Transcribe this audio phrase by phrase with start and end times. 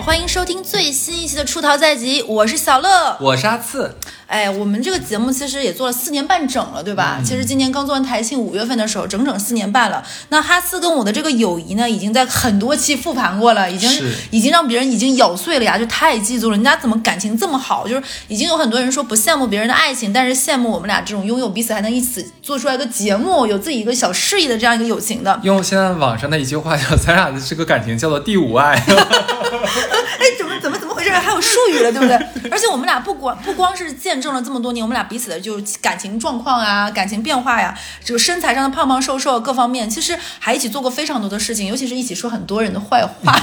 [0.00, 3.94] 好，欢迎收听最新一期的《出逃在即》，我是小乐，我是阿次。
[4.26, 7.20] 哎，我们这个节目其实也做了四年半整了，对吧？
[7.22, 10.02] 其实今年刚做完台庆，五月份的时候，整整四年半了。
[10.28, 13.90] 那哈斯跟我的这个友谊呢，已经在很多期复盘过了，已经
[14.30, 16.52] 已经让别人已经咬碎了牙，就太嫉妒了。
[16.52, 17.86] 人家怎么感情这么好？
[17.86, 25.38] 就是已经有很多人说不羡慕别人的爱情，但是羡慕我们俩这种拥有彼此还能一起做出来一个节目，有自己一个小事业的这样一个友情的。
[25.42, 28.80] 用现在网上的一句话叫“咱俩的这个感情叫做第五爱”。
[30.20, 31.10] 哎，怎么怎么怎么回事？
[31.10, 32.16] 还有术语了，对不对？
[32.50, 43.38] 而且我们俩不光不光是见证了这么多年我们俩彼此的就感情状况啊，感情变化呀，这个身材上的胖胖瘦瘦各方面，其实还一起做过非常多的事情，尤其是一起说很多人的坏话。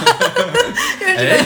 [1.04, 1.38] 哎，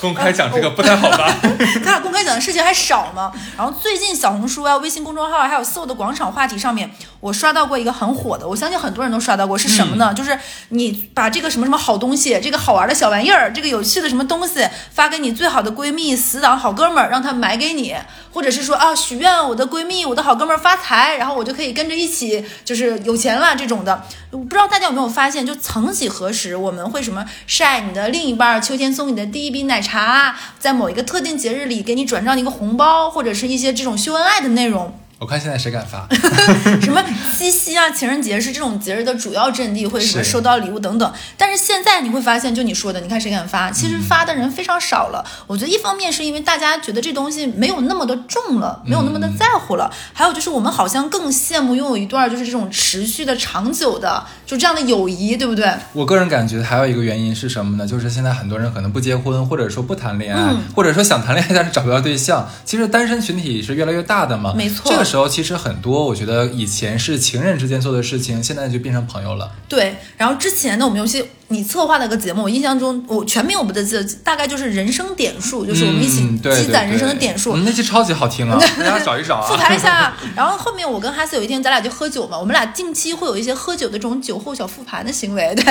[0.00, 1.34] 公开讲这个不太好吧？
[1.82, 3.32] 咱俩公开讲的事情还少吗？
[3.56, 6.90] 然后最近小红书啊、微信公众号还有搜的广场话题上面，
[7.24, 10.12] 我刷到过一个很火的，我相信很多人都刷到过，是什么呢？
[10.12, 17.96] 就是你把这个什么什么好东西，这个好玩的小玩意儿，这个有趣的什么东西发给你最好的闺蜜、死党、好哥们儿，让他买给你，
[18.30, 24.02] 或者是说啊许愿我的闺蜜、我的好哥们儿发财，然后我就可以跟着一起就是有钱了这种的。
[24.30, 34.92] 不知道大家有没有发现，就曾几何时我们会什么晒你的另一半秋天送你的第一杯奶茶，在某一个特定节日里给你转账一个红包，或者是一些这种秀恩爱的内容。
[35.18, 36.06] 我看现在谁敢发？
[36.82, 37.02] 什么
[37.36, 41.12] 七夕啊、情人节是这种节日的主要阵地，或者什么收到礼物等等。
[41.38, 43.70] 但是现在你会发现，就你说的，你看谁敢发？
[43.70, 45.24] 其实发的人非常少了。
[45.46, 49.90] 我觉得一方面是因为大家觉得这东西没有那么的重了，没有那么的在乎了。
[50.12, 55.72] 还有就是我们好像更羡慕拥有一段就是这种持续的、长久的就这样的友谊，对不对？
[55.92, 57.86] 我个人感觉还有一个原因是什么呢？
[57.86, 62.48] 就是现在很多人可能不结婚，或者说不谈恋爱，或者说想谈恋爱但是找不到对象。
[62.64, 64.52] 其实单身群体是越来越大的嘛。
[64.54, 64.90] 没错。
[64.90, 69.52] 这个时候其实很多，我觉得以前是情人之间做的事情，现在就变成朋友了。
[69.68, 69.94] 对。
[70.16, 71.24] 然后之前呢，我们有些。
[71.48, 77.56] 你策划那个节目，我印象中我全名我不记得，大概就是人生点数，就是我们一起积攒人生的点数。
[77.58, 79.46] 那期超级好听啊， 大家找一找啊。
[79.46, 80.14] 复盘一下。
[80.34, 85.64] 然后后面我跟哈斯有一天，咱俩就喝酒嘛，我们俩近期会有一些喝酒的这种酒后小复盘的行为，对。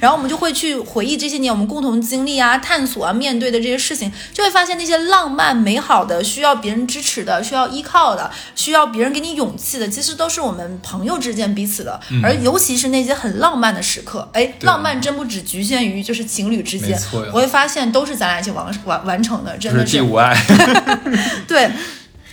[0.00, 12.00] 然后我们就会去回忆这些年我们共同经历啊、探索啊、面对的这些事情，就会发现那些浪漫美好的、需要别人支持的、需要依靠的、需要别人给你勇气的，其实都是我们朋友之间彼此的。
[12.22, 16.02] 而尤其是那些很浪漫的时刻，哎，浪漫真不只局限于。
[16.02, 16.98] 就是情侣之间，
[17.32, 20.34] 我会发现都是咱俩一起完完完成的，真的是第五爱，
[21.46, 21.70] 对，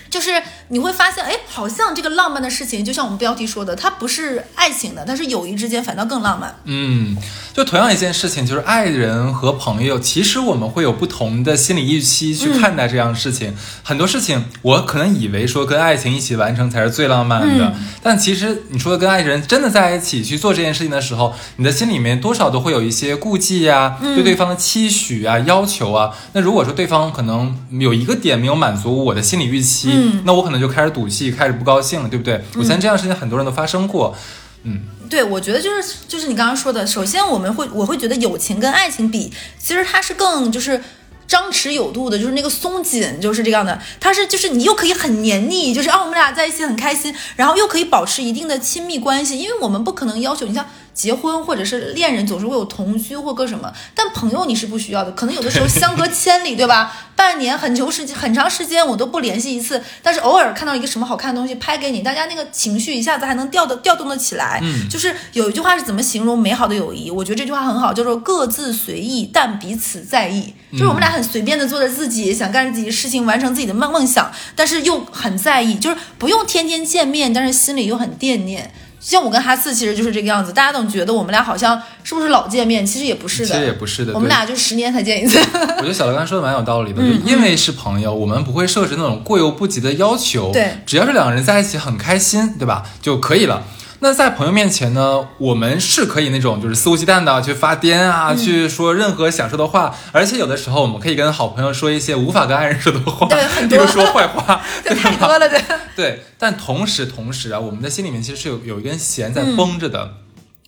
[0.09, 0.42] 就是。
[0.69, 6.53] 你会发现，哎，好像这个浪漫的事情，就像我们标题说的，它不是爱情的，但是友谊之间反倒更浪漫。
[6.66, 7.16] 嗯，
[7.53, 13.55] 就同样一件事情，就是爱人和朋友，其实我们会有不同的心理预期去看待这样的事情。
[13.81, 17.73] 很多事情，我可能以为说跟爱情一起完成才是最浪漫的，
[18.03, 26.11] 但其实你说的跟爱人真的在一起去做这件事情的时候，你的心里面多少都会有一些顾忌呀，对对方的期许啊、要求啊。
[26.34, 29.89] 那如果说对方可能有一个点没有满足我的心理预期，
[30.25, 30.56] 那我可能。
[30.59, 32.41] 就开始赌气，开始不高兴了，对不对？
[32.56, 34.16] 我相信这样的事情很多人都发生过。
[34.63, 40.84] 嗯，对，我觉得就是就是你刚刚说的，首先我们会我会觉得友情跟爱情比，其实它是更就是
[41.28, 43.79] 张弛有度的，就是那个松紧就是这样的。
[44.00, 50.66] 它是就是你又可以很黏腻，就是啊我们俩在一起很开心，然后又可以保持一定的亲密关系，因为我们不可能要求你像。
[50.97, 55.12] 结婚或者是恋人总是会有同居或个什么，但朋友你是不需要的。
[55.12, 56.91] 可能有的时候相隔千里，对吧？
[57.16, 64.59] 半年很久时间很长时间我都不联系一次，但是偶尔看到一个什么好看的东西拍给你，大家那个情绪一下子还能调的调动的起来。
[64.63, 67.12] 嗯，就是有一句话是怎么形容美好的友谊？
[67.12, 70.53] 我觉得这句话很好，叫做各自随意但彼此在意。
[70.72, 78.72] 就是我们俩很随便的做着自己想干自己的事情，完成自己的梦梦想，但是又很在意，就是不用天天见面，但是心里又很惦念。
[79.00, 85.38] 像我跟哈四其实就是这个样子，大家总觉得我们俩好像是不是老见面，其实也不是的，其实也不是的，我们俩就十年才见一次。
[85.78, 93.64] 我觉得小刘刚才说的蛮有道理的，就因为是朋友，我们不会设置那种过犹不及的要求，对，只要是两个人在一起很开心，对吧，就可以了。
[93.99, 105.61] 那在朋友面前呢，我们是可以那种就是肆无忌惮的去发癫啊，去说任何想说的话，而且有的时候我们可以跟好朋友说一些无法跟爱人说的话，对，比如说坏话， 太多了，对。
[105.96, 110.14] 对，但同时同时啊，我们的心里面其实是有有一根弦在绷着的。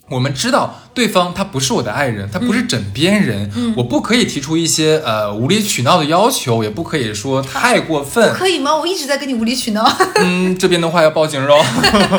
[0.09, 8.33] 我们知道对方他不是我的爱人，他不是枕边人，我不可以提出一些呃无理取闹的要求，也不可以说太过分。
[8.33, 8.75] 可以吗？
[8.75, 9.89] 我一直在跟你无理取闹。
[10.15, 11.63] 嗯，这边的话要报警喽。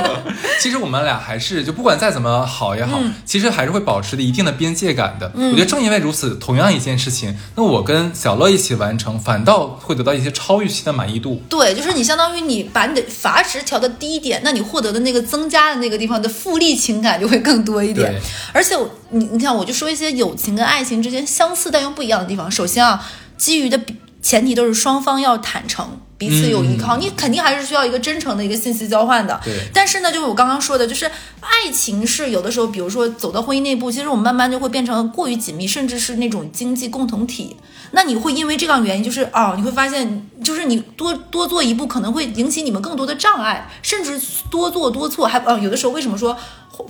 [0.60, 5.32] 其实我们俩还是就不管再怎么好也好，其实还是会保持的一定的边界感的。
[5.34, 11.42] 我觉得正因为如此，同样一件事情，那我跟小乐一起完成，反倒会得到一些超预期的满意度。
[11.48, 18.20] 对，就是你相当于你把你的阀值调的低一点，那你获得的那个增加的那个地方的复利情感就会更多一点。
[18.52, 22.50] 而且我你你看，我就说一些友情跟爱情之间相似但又不一样的地方。
[22.50, 23.04] 首先啊，
[23.36, 29.40] 基于的比前提都是双方要坦诚，彼此有依靠，你肯定还是需要一个真诚的一个信息交换的。
[29.42, 31.06] 对但是呢，就是我刚刚说的，就是
[31.40, 37.56] 爱情是有的时候，比如说走到婚姻那一步，其实我们慢慢就会变成过于紧密，甚至是那种经济共同体。
[37.92, 44.20] 那你会因为这样原因，就是哦，你会发现，就是你多多做一步，可能会引起你们更多的障碍，甚至
[44.50, 46.36] 多做多错，还呃，有的时候为什么说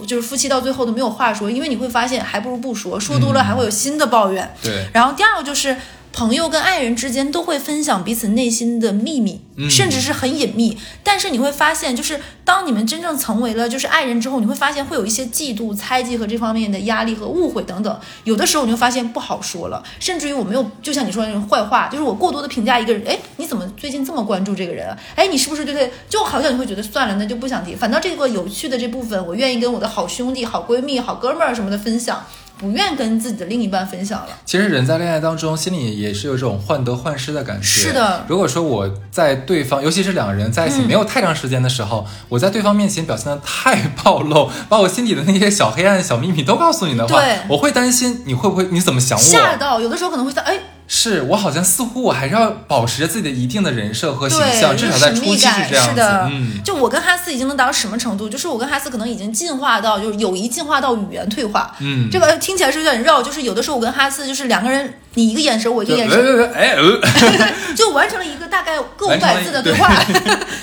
[0.07, 1.51] 就是夫妻到最后都没有话说？
[1.51, 4.55] 因为你会发现，还不如不说，说多了还会有新的抱怨。
[4.63, 5.77] 对，然后第二个就是
[6.13, 9.41] 朋友跟爱人之间都会分享彼此内心的秘密，
[9.71, 10.77] 甚至是很隐秘。
[11.03, 18.01] 但是你会发现，就是当你们真正成为了就是爱人之后，你会发现会有一些嫉妒、猜忌和这方面的压力和误会等等。
[18.25, 24.99] 有的时候你就发现不好说了，甚至于我没有，就像你说的那种坏话，就是我过多的评价一个人，哎，你怎么最近这么关注这个人啊？
[25.15, 27.75] 哎，你是不是对他就好像你会觉得算了，那就不想提。
[27.75, 32.27] 反倒这个有趣的这部分，我愿意跟我的好兄弟、好闺蜜、好哥们儿什么的分享。
[32.61, 34.29] 不愿跟自己的另一半分享了。
[34.45, 37.67] 其实人在恋爱当中，心里也是有这种患得患失的感觉。
[37.67, 49.23] 是的如果说我在对方，尤其是两个人在一起没有太长时间的时候，我在对方面前表现的太暴露， 把我心底的那些小黑暗、小秘密都告诉你的话，我会担心你会不会你怎么想我？
[49.23, 50.59] 吓到，有的时候可能会想，哎，
[50.93, 55.95] 是我好像似乎我还是要保持着自己的一定的人设和形对，象，至少在初期感这样子。
[55.95, 56.29] 的。
[56.33, 58.29] 嗯，就我跟哈斯已经能达到什么程度？
[58.29, 61.73] 就是我跟哈斯可能已经进化到，就是友谊进化到语言退化。
[61.79, 67.01] 嗯这个听起来是有点绕，就是有的时候我跟哈斯就是两个人，你一个眼神，我一个眼神，哎呃，
[67.77, 69.95] 就完成了一个大概个五百字的对话，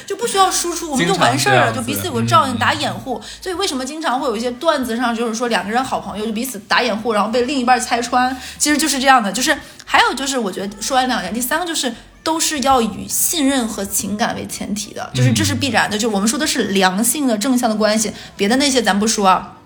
[0.05, 3.21] 就不需要输出，我们就完事儿了，就彼此有个照应，嗯打掩护。
[3.41, 9.31] 所以为什么经常会有一些段子上，就是说两个人好朋友就彼此打掩护，然后被另一半拆穿，其实就是这样的。
[9.31, 9.55] 就是
[9.89, 11.91] 还有就是，我觉得说完两点，第三个就是。
[12.23, 15.97] 都是要以信任和情感为前提的，就是这是必然的。
[15.97, 19.56] 就是我们说的是良性的正向的关系，别的那些咱不说啊。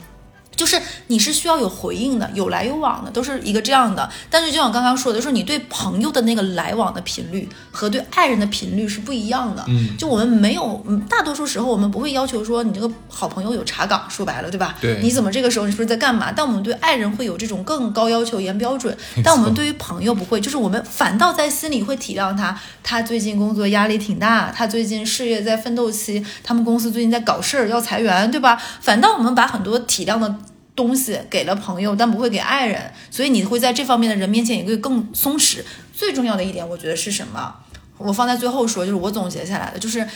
[0.56, 4.08] 就是你是需要有回应的，有来有往的，都是一个这样的。
[4.30, 9.64] 但是就像我刚刚说的，就是你对朋友的那个来往的频率和对爱人的频率是不一样的。
[9.68, 14.76] 嗯就我们没有，嗯大多数时候我们不会要求说你这个好朋友有查岗，说白了，对吧？
[14.80, 16.32] 对你怎么这个时候你是不是在干嘛？
[16.32, 28.62] 但我们对爱人会有这种更高要求、严标准，但我们对于朋友不会，就是我们反倒在心里会体谅他，他最近工作压力挺大，他最近事业在奋斗期，他们公司最近在搞事儿要裁员，对吧？
[28.82, 30.36] 反倒我们把很多体谅的。
[30.76, 35.60] 东西给了朋友，但不会给爱人，所以你会在这方面的人面前也会更松弛。
[35.94, 37.54] 最重要的一点，我觉得是什么？
[37.98, 40.08] 我放在最后说，就是我总结下来的，就是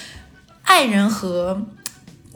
[0.63, 1.61] 爱人和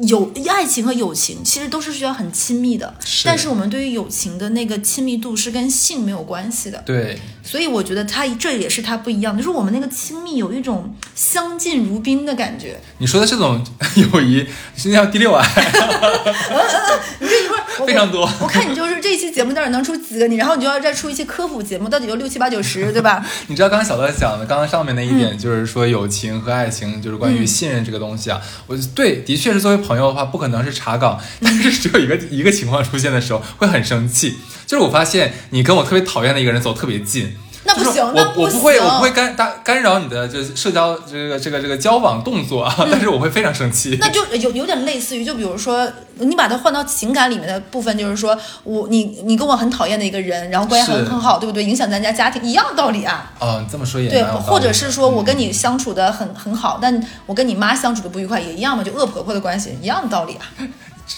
[0.01, 12.80] 友爱情和友情其实都是需要很亲密的，是但是我们对于友情的那个亲密度是跟性没有关系的，对，所以我觉得它这也是它不一样，就是我们那个亲密有一种相敬如宾的感觉。
[13.00, 13.65] 你说的这种
[14.13, 15.44] 友谊是叫第六爱，
[17.19, 23.25] 你这一会儿我非常多我看你就是这一期节目到底能出几个你，然后你就要再出一期科普节目，到底有六七八九十，对吧？
[23.48, 28.42] 你知道刚刚小乐讲的，刚刚上面那一嗯点就是说友情和爱情，就是关于信任这个东西啊。
[28.68, 37.36] 我对，的确是作为朋友的话，不可能是查岗，但是只有一个一个情况出现的时候会很生气，就是我发现你跟我特别讨厌的一个人走特别近。
[37.83, 43.95] 不行，那我我不会，我不会干打干扰你的就是社交这个这个这个交往动作啊， 但是我会非常生气。
[43.95, 51.63] 嗯那就有有点类似于，就比如说，你把它换到情感里面的部分，就是说我你你跟我很讨厌的一个人，然后关系很很好，对不对？
[51.63, 53.31] 影响咱家家庭一样道理啊。
[53.39, 60.45] 哦，你这么说也对，或者是说我跟嗯你相处的很很好，但我跟你妈相处的不愉快，也一样嘛，就恶婆婆的关系一样的道理啊，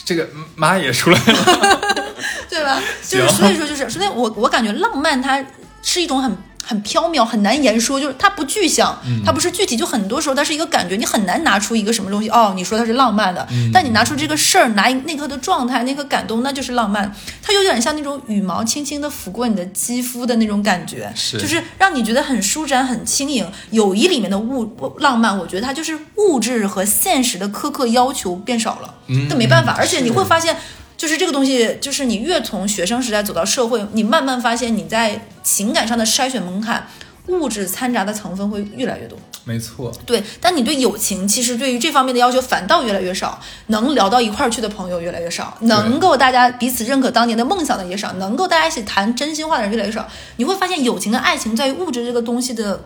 [0.05, 1.79] 这个妈也出来了，
[2.49, 2.81] 对吧？
[3.07, 5.43] 就是所以说就是，所以我我感觉浪漫它
[5.81, 6.35] 是一种很。
[6.63, 17.13] 很飘渺，很难言说，就是它不具象，嗯它不是具体，就很多时候它是一个感觉，你很难拿出一个什么东西哦，你说它是浪漫的，嗯但你拿出这个事儿，拿那刻的状态，那个感动，那就是浪漫。
[17.41, 23.49] 它有点像那种羽毛轻轻的抚过你的肌肤的那种感觉，是就是让你觉得很舒展、很轻盈。
[23.71, 30.55] 友谊里面的物浪漫，我觉得它就是物质和现实的苛刻要求变少了，嗯这没办法，而且你会发现。
[31.01, 36.87] 就是这个东西，就是你越从学生时代走到社会，你慢慢发现你在情感上的筛选门槛，
[37.25, 39.17] 物质掺杂的成分会越来越多。
[39.43, 50.07] 没错，对，但你对友情，其实对于这方面的要求反倒越来越少，能聊到一块儿去的朋友越来越少，能够大家彼此认可当年的梦想的也少，能够大家一起谈真心话的人越来越少。
[50.35, 52.79] 你会发现，友情跟爱情在于物质这个东西的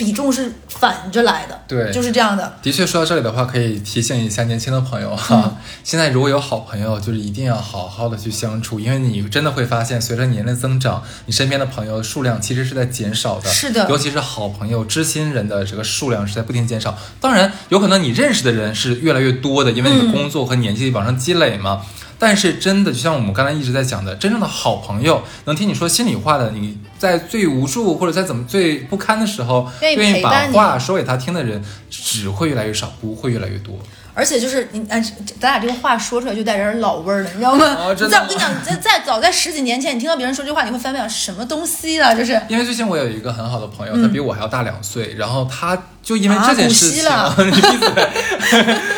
[0.00, 2.54] 比重是反着来的，对就是这样的。
[2.62, 13.50] 的确，说到这里的话，可以提醒一下年轻的朋友哈，嗯现在如果有好朋友，就是一定要好好的去相处，因为你真的会发现，随着年龄增长，你身边的朋友数量其实是在减少的。
[13.50, 16.96] 是的尤其是好朋友、知心人的这个数量是在不停减少。
[17.20, 21.82] 当然，有可能你认识的人是越来越多的，因为你的工作和年纪往上积累嘛。
[22.18, 33.74] 但是真的，就像我们刚才一直在讲的，真正的好朋友能听你说心里话的，你在最无助或者在怎么最不堪的时候，愿意把话说给他听的人，只会越来越少，不会越来越多。
[34.12, 35.00] 而且就是你，哎，
[35.40, 37.64] 咱俩这个话说出来就带点老味儿了，你知道吗？
[37.80, 42.12] 哦真的我跟你讲，在在早在十几年前，你听到别人说这话，你会翻白眼，什么东西啊？
[42.14, 47.02] 就是 因为最近我有一个很好的朋友，他比我还要大两岁，然后他就因为啊这件事情，
[47.46, 48.06] 你闭嘴，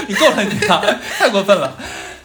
[0.09, 0.83] 你够了你啊，
[1.19, 1.77] 太过分了。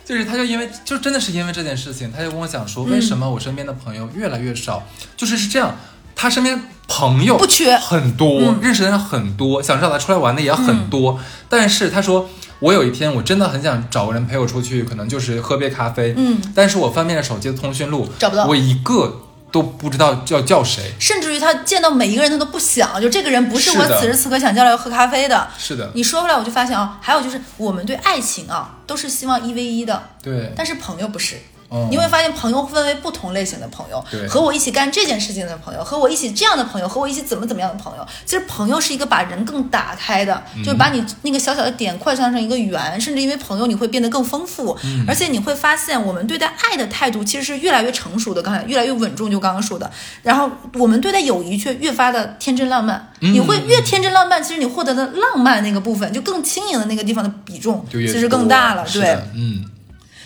[0.07, 4.83] 就是他就因为就真的是因为这件事情，他就跟我讲说，为什么我身边的朋友越来越少？
[5.17, 5.75] 就是是这样，
[6.15, 12.29] 他身边朋友不缺很多，嗯认识的人很多，想找他出来玩的也很多，但是他说。
[12.59, 16.15] 我有一天我真的很想找个人陪我出去，可能就是喝杯咖啡。
[16.17, 20.91] 嗯，但是我翻遍了手机的通讯录，找不到我一个都不知道要叫谁。
[20.99, 25.47] 甚至于他见到每一个人他都不想，就这个人不是我此时此刻想叫来喝咖啡的。
[25.57, 31.35] 是的，你说回来，我就发现啊，还有就是我们对爱情啊都是希望一 v 一的，对，但是朋友不是。
[31.69, 38.07] 哦你会发现，朋友分为不同类型的朋友对，和我一起干这件事情的朋友，和我一起这样的朋友，和我一起怎么怎么样的朋友。
[38.25, 49.89] 其实朋友是一个把人更打开的，嗯就是把你那个小小的点扩散成一个圆，甚至因为朋友你会变得更丰富，嗯而且你会发现我们对待爱的态度其实是越来越成熟的，刚才越来越稳重，就刚刚说的。
[50.23, 59.17] 然后我们对待友谊却越发的天真浪漫，嗯你会越天真浪漫，其实你获得的浪漫那个部分，就更轻盈的那个地方的比重其实更大了，对。
[59.35, 59.65] 嗯，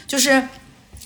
[0.08, 0.44] 就是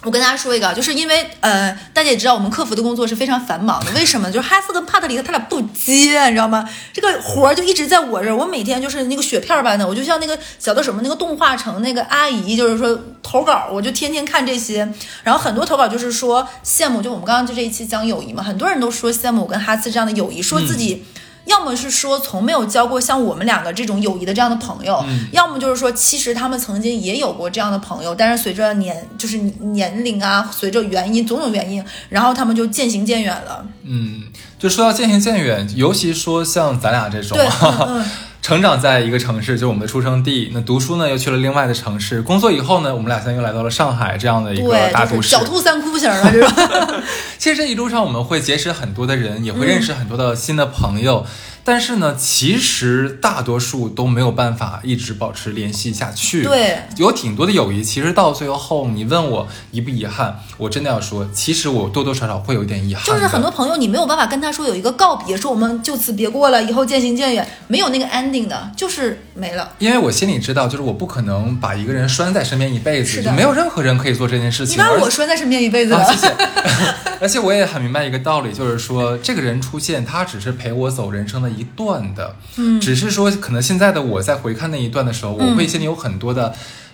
[0.06, 4.32] 我跟大家说一个，就是因为呃，大家也知道我们客服的工作是非常繁忙的，为什么？
[4.32, 6.70] 就是哈斯跟帕特里克他俩不接，你知道吗？
[6.94, 14.88] 这个活儿就一直在我这儿，我每天就是那个雪片儿般的，我就像那个小的什么那个动画城那个阿姨，就是说投稿，我就天天看这些，
[15.24, 21.04] 然后很多投稿就是说羡慕，就我们刚刚就这一期讲友谊嘛，很多人都说羡慕我跟哈斯这样的友谊，说自己。
[21.46, 33.66] 要么是说从没有交过像我们两个这种友谊的这样的朋友，要么就是说其实他们曾经也有过这样的朋友，但是随着年就是年龄啊，随着原因种种原因，然后他们就渐行渐远了。
[33.84, 34.24] 嗯，
[34.60, 38.06] 就说到渐行渐远，尤其说像咱俩这种对，嗯嗯，
[38.46, 45.48] 成长在一个城市，就是我们的出生地，那读书呢又去了另外的城市，工作以后呢，我们俩现在又来到了上海这样的一个，大都市就是狡。
[45.48, 47.02] 兔三窟型的这种。
[47.40, 51.26] 其实这一路上我们会结识很多的人，也会认识很多的新的朋友。
[51.68, 56.44] 但是呢，其实大多数都没有办法一直保持联系下去。
[56.44, 63.04] 对，有挺多的友谊，其实到最后，你问我遗不遗憾，我真的要说，其实我多多少少会有一点遗憾。
[63.06, 69.74] 就是很多朋友，你没有办法跟他说有一个告别，说我们就此别过了，以后渐行渐远，没有那个 ending 的，就是没了。
[69.80, 74.76] 因为我心里知道，就是我不可能把一个人拴在身边一辈子，没有任何人可以做这件事情。
[74.76, 76.04] 你把我拴在身边一辈子了。
[76.04, 76.32] 啊，谢谢。
[77.20, 86.54] 而且我也很明白一个道理，就是说，这个人出现，他只是陪我走人生的一段的，嗯，只是说，可能现在的我在回看那一段的时候，我会心里有很多的。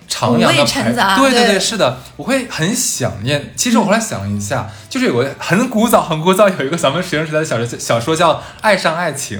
[0.10, 3.54] 徜徉的陈杂对对对是的，我会很想念。
[3.56, 9.40] 其实我后来想了一下，就是有个很古早、很古早有一个咱们学生时代的小说，小说叫《爱上爱情》。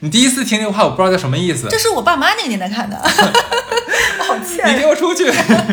[0.00, 1.68] 你第一次听这个话，我不知道叫什么意思。
[1.70, 5.30] 这是我爸妈那个年代看的，我 好欠你给我出去！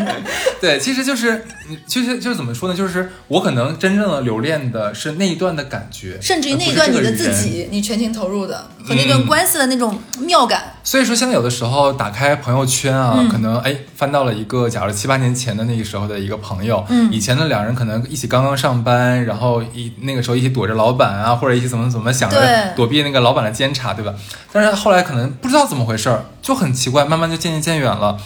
[0.60, 1.46] 对，其实就是，
[1.86, 2.74] 其实就是怎么说呢？
[2.76, 7.32] 就是我可能真正的留恋的是那一段的感觉，甚至于那一段你的自。
[7.34, 24.12] 己，你全情投入的和那段嗯关系的那种妙感，所以说，现在有的时候打开朋友圈啊，嗯可能哎翻到了一个，假如七八年前的那个时候的一个朋友，嗯以前的两人可能一起刚刚上班，然后一那个时候一起躲着老板啊，或者一起怎么怎么想着躲避那个老板的监察，对吧？
[24.52, 28.16] 但是后来可能不知道怎么回事儿，就很奇怪，慢慢就渐行渐远了。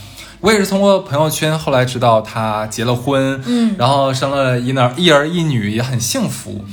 [0.41, 6.65] 我也是通过朋友圈后来知道他结了婚，嗯然后生了一儿一儿一女，也很幸福。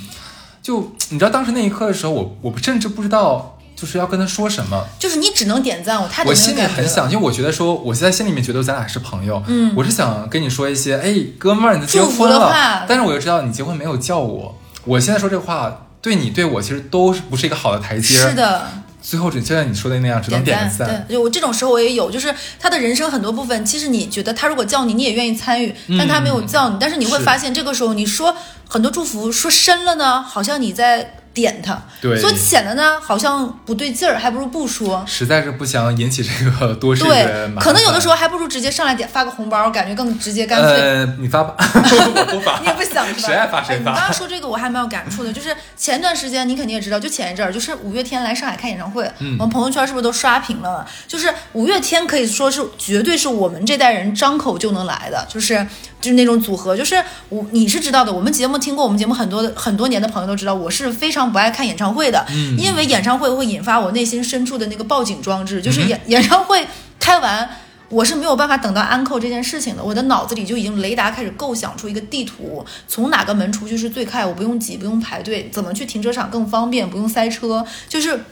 [0.62, 4.84] 就你知道当时那一刻的时候，我我甚至不知道就是要跟他说什么。
[4.98, 6.62] 就是你只能点赞，我他我心里。
[6.62, 18.68] 很想，因为我觉得说，我现在心里面觉得咱俩是朋友，嗯我是想跟你说一些，哎，哥们儿，你结婚了但是我又知道你结婚没有叫我，我现在说这话对你对我其实都是不是一个好的台阶，是，的，
[19.10, 28.38] 最后只就像你说的那样，只能点个赞，对，就我这种时候我也有，就是他的人生很多部分，其实你觉得他如果叫你，你也愿意参与，但他没有叫你，但是你会发现这个时候你说
[28.68, 31.82] 很多祝福说深了呢，好像你在点他。
[32.02, 35.04] 对说浅的呢好像不对劲儿，还不如不说。
[35.06, 37.52] 实在是不想引起这个多事对。
[37.60, 40.72] 可能有的时候还不如直接上来点发个红包，感觉更直接干脆。
[40.72, 42.60] 呃，你发吧，我不发。
[42.64, 43.28] 你也不想是吧？
[43.28, 43.96] 谁爱发谁哎你刚。
[43.96, 50.86] 刚说这个我还蛮有感触的，就是前段时间你肯定也知道，就前一阵儿，就是五月天来上海开演唱会，嗯我们朋友圈是不是都刷屏了？
[51.08, 55.66] 就是五月天可以说是绝对是我们这代人张口就能来的，就是
[56.02, 56.96] 就是那种组合，就是
[57.30, 66.66] 我你是知道的，我们节目听过我们节目很多的很多年的朋友都知道，我是非常不爱看演唱会的，嗯因为演唱会会引发我内心深处的那个报警装置，嗯就是演、演唱会
[67.00, 67.50] 开完。
[67.90, 78.24] 我是没有办法等到安扣这件事情的，我的脑子里就已经雷达开始构想出一个地图，从哪个门出去是最快，我不用挤，不用排队，怎么去停车场更方便，不用塞车，就是。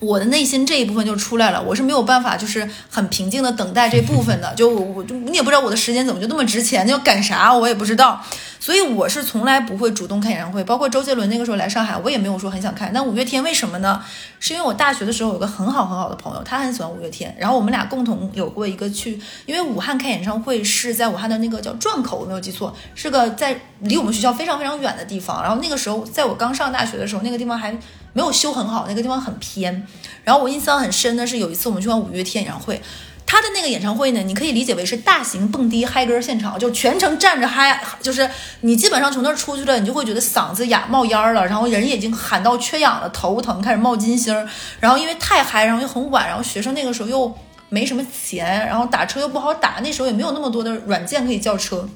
[0.00, 4.54] 我的内心这一部分就出来了，我是没有办法，就是很平静的等待这部分的。
[4.54, 8.22] 就我就你也不知道我的时间怎么就那么值钱，要赶啥我也不知道。
[8.60, 12.90] 所以我是从来不会主动看演唱会，包括周杰伦那个时候来上海，我也没有说很想看。
[12.92, 14.02] 但五月天为什么呢？
[14.40, 25.42] 是因为我大学的时候有个很好很好的朋友，他很喜欢五月天，然后我们俩共同有过一个去，因为武汉开演唱会是在武汉的那个叫转口，我没有记错，是个在离我们学校非常非常远的地方。
[25.42, 27.72] 然后那个时候在我刚上大学的时候，那个地方还
[28.12, 29.86] 没有修很好，那个地方很偏。
[30.24, 32.80] 然后我印象很深的是有一次我们去看五月天演唱会。
[33.30, 38.26] 他的那个演唱会呢，你可以理解为是大型蹦迪嗨歌现场，就全程站着嗨，就是
[38.62, 44.34] 你基本上从那儿出去了，你就会觉得嗓子哑冒烟了，然后人已经喊到缺氧了，头疼，开始冒金星，
[44.80, 47.30] 然后因为太嗨，然后又很晚，然后学生那个时候又
[47.68, 51.86] 没什么钱，然后打车又不好打，那时候也没有那么多的软件可以叫车，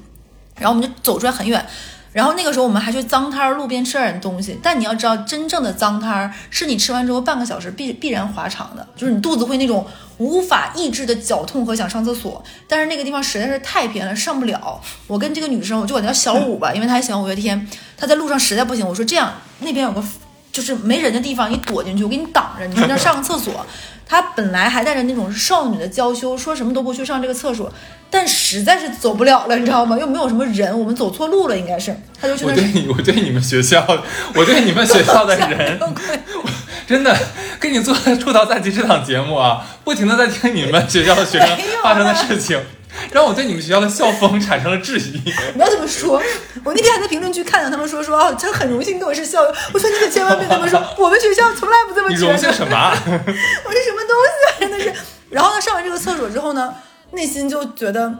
[0.59, 1.65] 然后我们就走出来很远。
[2.13, 9.85] 然后那个时候我们还去脏摊儿路边吃点东西，但你要知道，真正的脏摊儿是你吃完之后半个小时必必然滑肠的，就是你肚子会那种
[10.19, 12.43] 无法抑制的绞痛和想上厕所。
[12.67, 14.79] 但是那个地方实在是太偏了，上不了。
[15.07, 17.67] 我跟这个女生，我就管她叫小五吧，因为她还喜欢五月天。
[17.97, 20.03] 她在路上实在不行，我说这样那边有个
[20.53, 23.65] 就是没人的地方，你躲进去，我给你挡着，你去那儿上个厕所。
[24.05, 27.73] 她本来还带着那种少女的娇羞，说什么都不去上这个厕所。
[28.11, 29.97] 但实在是走不了了，你知道吗？
[29.97, 31.95] 又没有什么人，我们走错路了，应该是。
[32.21, 33.83] 他就去那我对你，我对你们学校，
[34.35, 35.79] 我对你们学校的人，
[36.85, 37.17] 真的
[37.59, 41.49] 跟你做《出逃在即》这档节目啊，不停的在听你们学校的学生
[41.81, 42.61] 发生的事情，
[43.11, 45.19] 让我对你们学校的校风产生了质疑。
[45.53, 46.21] 不要这么说，
[46.63, 49.53] 我那天还在评论区看到他们说说哦，他很荣幸跟我是校友。
[49.73, 52.15] 我说你可千万别这么说，我们学校从来不这么你。
[52.15, 52.75] 荣幸什么？
[52.75, 54.59] 啊 我是什么东西啊？
[54.59, 54.93] 真的是。
[55.29, 56.73] 然后呢，上完这个厕所之后呢，
[57.11, 58.13] 内心就觉得。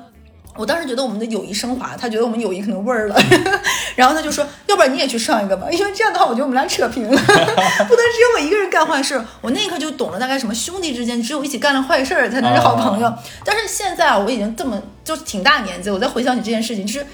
[0.56, 3.16] 我当时觉得我们的友谊升华，他觉得我们友谊可能味儿了，
[3.96, 9.20] 然后他就说，要不然你也去上一个吧，因为这样的话，我觉得我们俩扯平了， 不能只有我一个人干坏事。
[9.42, 13.08] 我那一刻就懂了，大概什么兄弟之间只有一起干了坏事儿才能是好朋友。
[13.08, 17.06] 哦但是现在啊，我已经这么就挺大年纪，我再回想起这件事情，就是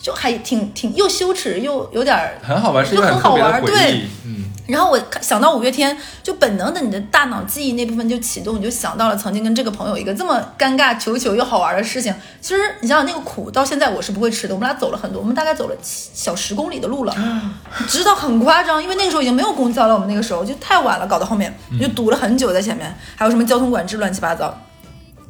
[0.00, 4.02] 就还挺挺又羞耻又有点儿很好玩，是一个很好玩，对。
[4.24, 12.14] 嗯，然后我想到五月天，就本能的你的大脑记忆那部分就启动，你就想到了曾经跟这个朋友一个这么尴尬、糗糗又好玩的事情。
[12.42, 14.54] 其实你想想那个苦，到现在我是不会吃的。
[14.54, 17.16] 我们俩走了很多，我们大概走了七小十公里的路了，
[17.88, 19.94] 知道很夸张，因为那个时候已经没有公交了。
[19.94, 24.54] 我们那个时候就太晚了，搞到后面就堵了很久在前面，还有什么交通管制乱七八糟。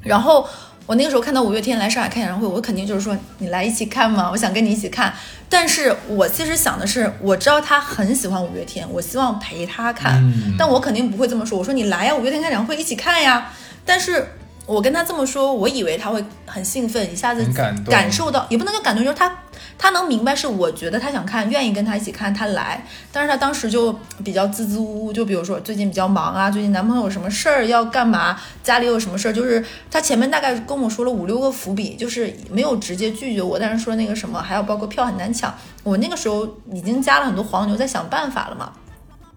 [0.03, 0.49] 然后
[0.89, 5.13] 我那个时候看到五月天来上海开演唱会，我肯定就是说你来一起看嘛，我想跟你一起看。
[5.47, 11.59] 但是我其实想的是，我知道他很喜欢五月天，我希望陪他看，嗯但我肯定不会这么说。
[11.59, 13.53] 我说你来呀，五月天开演唱会一起看呀。
[13.85, 14.27] 但是
[14.65, 19.31] 我跟他这么说，我以为他会很兴奋，一下子感感受到，也不能叫感动，就是他
[19.79, 22.85] 他能明白是我觉得他想看，愿意跟他一起看，他来。
[23.13, 38.73] 但是他当时就比较支支吾吾，就比如说最近比较忙啊，最近男朋友有什么事儿要干嘛，家里有什么事儿，就是他前面大概跟我说了五六个伏笔，就是没有直接拒绝我，但是说那个什么，还有包括票很难抢，我那个时候已经加了很多黄牛，在想办法了嘛。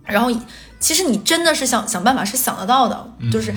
[0.04, 0.32] 然后
[0.80, 3.54] 其实你真的是想想办法是想得到的，就是，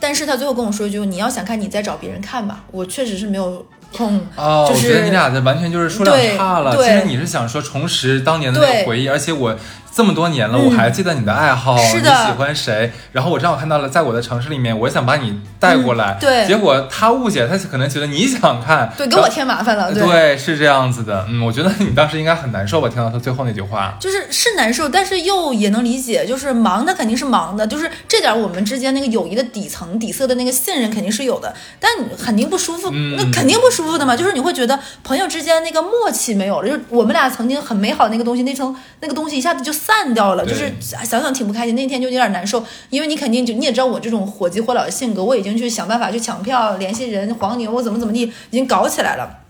[0.00, 2.64] 但是他最后跟我说一句，你要想看，你再找别人看吧。
[2.72, 3.64] 我确实是没有
[3.96, 6.76] 空，哦，就是我觉得你俩的完全就是数量差了。
[6.76, 6.86] 对。
[6.86, 9.56] 其实你是想说重拾当年的那个回忆，而且我
[9.94, 10.64] 这么多年了，嗯。
[10.66, 12.10] 我还记得你的爱好，是的。
[12.10, 16.46] 你喜欢谁，然后我正好看到了，在我的城市里面，我想把你带过来，嗯对。
[16.46, 20.02] 结果他误解，他可能觉得你想看，对，给我添麻烦了，对。
[20.02, 33.14] 对，是这样子的，嗯，我觉得你当时应该很难受吧，听到他最后那句话，就是是难受，但是又也能理解，就是忙他肯定是忙的，就是这点我们之间那个友谊的底层底色的那个信任肯定是有的，但你肯定不舒服，嗯。
[33.16, 49.43] 那肯定不舒服的嘛，就是你会觉得朋友之间那个默契没有了，就是我们俩曾经很美好的那个东西，那层那个东西一下子就散掉了，就是想想挺不开心，那天就有点难受，因为你肯定就你也知道我这种火急火燎的性格，我已经去想办法去抢票、联系人、黄牛，我怎么怎么地，已经搞起来了。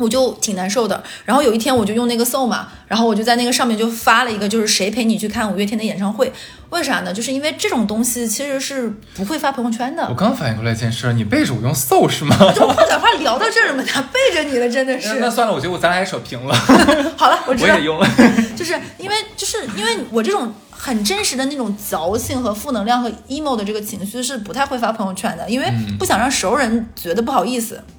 [0.00, 1.02] 我就挺难受的。
[1.24, 6.32] 然后有一天我就用那个 Soul 嘛，然后我就在那个上面就发了一个，就是谁陪你去看五月天的演唱会？
[6.70, 7.12] 为啥呢？
[7.12, 10.14] 就是因为这种东西其实是不会发朋友圈的我。
[10.14, 12.36] 刚反应过来一件事，你背着我用搜是吗？
[12.54, 15.08] 就话赶话聊到这儿了嘛，他背着你了，真的是。
[15.14, 16.54] 那那算了，我觉得我咱俩也扯平了，
[17.18, 18.08] 好了，我知道我也，用了。
[18.56, 25.66] 就是因为就是因为我这种很真实的那种矫情和负能量和 emo 的这个情绪是不太会发朋友圈的，因为
[25.98, 27.82] 不想让熟人觉得不好意思。
[27.88, 27.94] 嗯，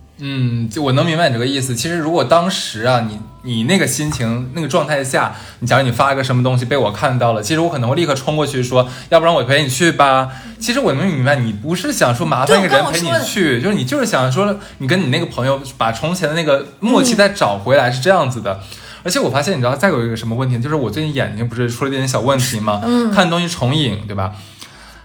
[0.69, 1.75] 就我能明白你这个意思。
[1.75, 10.29] 其实如果当时啊，你你那个心情、那个状态下，你假如你发一个什么东西被我看到了，其实我可能会立刻冲过去说，要不然我陪你去吧。
[10.60, 18.60] 其实我能明白，你不是想说麻烦一个人陪你去，就是你就是想说，你跟你那个朋友把从前的那个默契再找回来，是这样子的。
[19.03, 22.81] 而且我发现，你知道，再有一个什么问题，就是我最近眼睛不是出了一点小问题吗？
[22.86, 24.34] 嗯，看东西重影，对吧？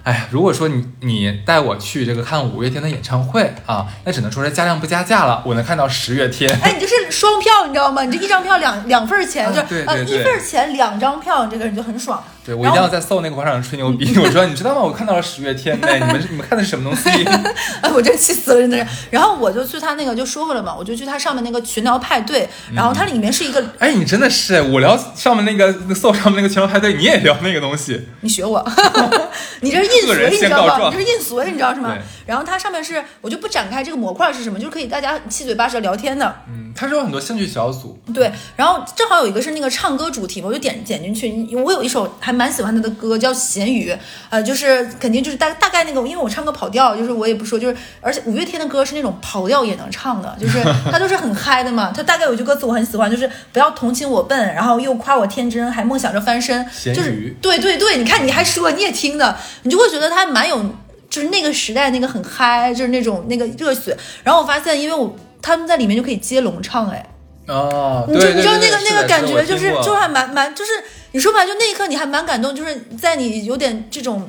[0.06, 5.42] 哎呀，如果说你你带我去这个看五月天的演唱会啊，那只能说是加量不加价了。
[5.44, 8.02] 我能看到十月天，哎，你这是双票，你知道吗？
[8.02, 12.22] 你这一张票两两份钱，啊就啊一份钱两张票，你这个人就很爽。
[12.46, 14.16] 对我一定要在搜那个广场上吹牛逼。
[14.20, 14.80] 我说你知道吗？
[14.80, 17.10] 我看到了十月天呢，你们是你们看的是什么东西？
[17.82, 18.86] 哎，我真气死了，真的是。
[19.10, 28.06] 然后我就去他那个就说过了嘛，我就去他上面那个群聊派对，然后它里面是一个，哎，你真的是我聊上面那个那个搜上面那个群聊派对，你也聊那个东西。
[28.20, 28.64] 你学我，
[29.60, 30.90] 你这是印随，你知道吗？
[30.90, 31.96] 你这是印随，你知道是吗？
[32.26, 36.36] 然后它上面是，我就不展开这个模块是什么，就是可以大家七嘴八舌聊天的。
[36.48, 37.98] 嗯，它是有很多兴趣小组。
[38.14, 41.56] 对，然后正好有一个是那个唱歌主题嘛，我就点点进去。
[41.56, 43.90] 我有一首还蛮喜欢他的歌，叫《咸鱼》，
[44.28, 51.92] 呃，就是肯定就是大大概那个，因为我唱歌跑调，就是我也不说，就是而且五月天的歌是那种跑调也能唱的，就是 他都是很嗨的嘛。
[51.96, 60.62] 他大概有句歌词我很喜欢，就是不要同情我笨，然后又夸我天真，还梦想着翻身，就是对对对，你看你还说你也听的，你就会觉得他蛮有，
[61.08, 63.96] 就是那个时代那个很嗨，就是那种那个热血。
[64.22, 67.06] 然后我发现，因为我他们在里面就可以接龙唱，哎。
[67.48, 70.72] 哦，你就你知道那个那个感觉，就是就还蛮蛮，就是
[71.16, 74.28] 你说吧，就那一刻你还蛮感动，就是在你有点这种。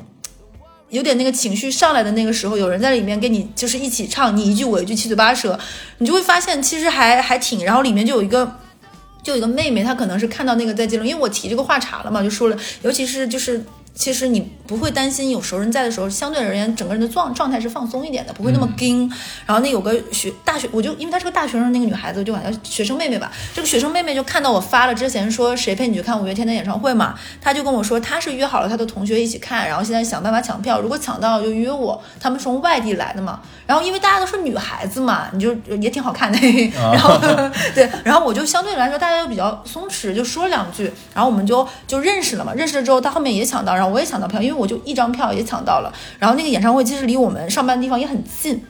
[0.89, 5.60] 有点那个情绪上来的那个时候，有人在里面跟你就是一起唱，你一句我一句，七嘴八舌，
[5.97, 7.65] 你就会发现其实还还挺。
[7.65, 8.50] 然后里面就有一个，
[9.21, 13.62] 就有一个妹妹，她可能是看到那个在接龙，因为我提这个话茬了嘛，就说了，尤其是就是
[13.98, 19.12] 其实你不会担心有熟人在的时候，相对而言整个人的状状态是放松一点的，不会那么盯。
[19.46, 23.32] 然后那有个学大学，我就因为她是个大学生，那个女孩子我就管她学生妹妹吧。
[23.56, 32.00] 这个学生妹妹就看到我发了之前说谁陪你去看五月天的演唱会嘛，她就跟我说她是约好了她的同学一起看，然后现在想办法抢票，如果抢到就约我。
[32.20, 36.40] 他们是从外地来的嘛，然后因为大家都是女孩子嘛，你就也挺好看的，
[36.74, 37.18] 然后
[37.74, 42.54] 对，然后我就相对来说大家就比较松弛，就说两句，然后我们就就认识了嘛。
[42.54, 45.93] 认识了之后，她后面也抢到，然后我也抢到票，因为我就一张票也抢到了。
[46.19, 48.62] 然后那个演唱会其实离我们上班的地方也很近，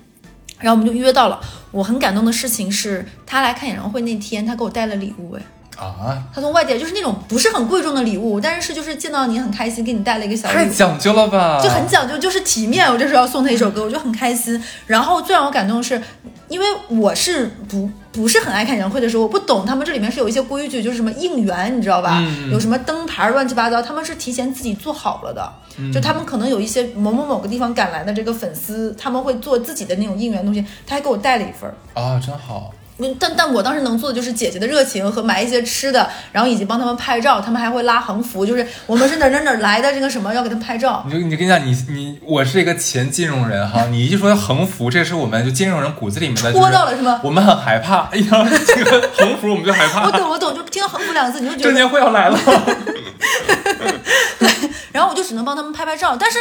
[0.59, 1.39] 然后我们就约到了。
[1.71, 5.41] 我很感动的事情是，他来看演唱会那天，他给我带了礼物，哎。
[5.77, 11.61] 啊，他从外地来就是那种不是很贵重的礼物，但是就是见到你很开心，给你带了一个小礼物，太讲究了吧？
[11.61, 12.91] 就很讲究，就是体面。
[12.91, 14.61] 我这时候要送他一首歌，我就很开心。
[14.87, 16.01] 然后最让我感动的是，
[16.47, 22.17] 因为我是不不是很爱看演唱会的时候，我不懂他们这里面是有一些规矩，就是什么应援，你知道吧？
[22.21, 25.53] 嗯有什么灯牌乱七八糟，他们是提前自己做好了的。
[25.79, 31.75] 嗯就他们可能有一些某某某个地方赶来的这个粉丝，他们会做自己的那种应援东西，他还给我带了一份儿。
[31.93, 32.71] 啊，真好。
[32.99, 41.03] 嗯，但但我当时能做的就是姐姐的热情和买一些吃的，然后以及帮他们拍照，他们还会拉横幅，就是我们是哪儿哪儿哪儿来的这个什么要给他们拍照。
[41.05, 52.39] 你就你跟你讲，你你我是一个前金融人哈，你一说横幅，这是我们就金融人骨子里面的，戳到了是吗我们很害怕，一听到这个横幅我们就害怕我，懂我懂，就听到横幅两个字你就觉得证，监会要来了。
[54.39, 54.49] 对
[54.91, 56.17] 然后我就只能帮他们拍拍照。
[56.19, 56.39] 但是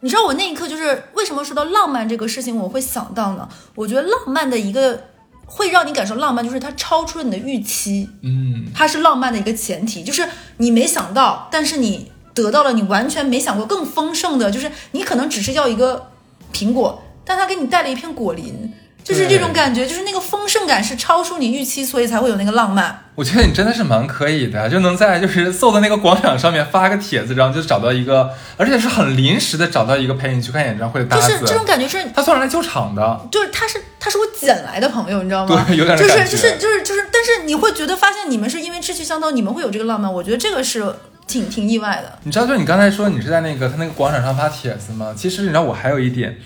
[0.00, 3.48] 你知道我那一刻就是为什么说到浪漫这个事情我会想到呢？
[3.76, 5.04] 我觉得浪漫的一个
[5.46, 8.08] 会让你感受浪漫，就是它超出了你的预期。
[8.22, 10.28] 嗯，它是浪漫的一个前提，就是
[10.58, 16.10] 你没想到，但是你得到了你完全没想过更丰盛的，就是你可能只是要一个
[16.52, 18.72] 苹果，但它给你带了一片果林，
[19.04, 23.04] 就是这种感觉，就是那个丰盛感是超出你预期，所以才会有那个浪漫。
[23.14, 35.64] 我觉得你真的是蛮可以的，就能在就是搜的那个广场上面发个帖子，然后就找到一个，而且是很临时的找到一个陪你去看演唱会的搭子，就是这种感觉是，他算是来救场的，就是他是他是我捡来的朋友，你知道吗？
[35.68, 40.82] 对有点就是就是就是就是，但是你会觉得发现你们是因为志趣相投，你们会有这个浪漫，我觉得这个是
[41.26, 42.18] 挺挺意外的。
[42.22, 45.14] 你知道，就是你刚才说你是在那个他那个广场上发帖子吗？
[45.16, 46.36] 其实你知道，我还有一点，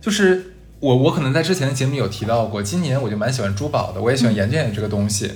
[0.00, 5.32] 就是我我可能在之前的节目有提到过，今年我就蛮喜欢珠宝的，我也喜欢研究研究这个东西。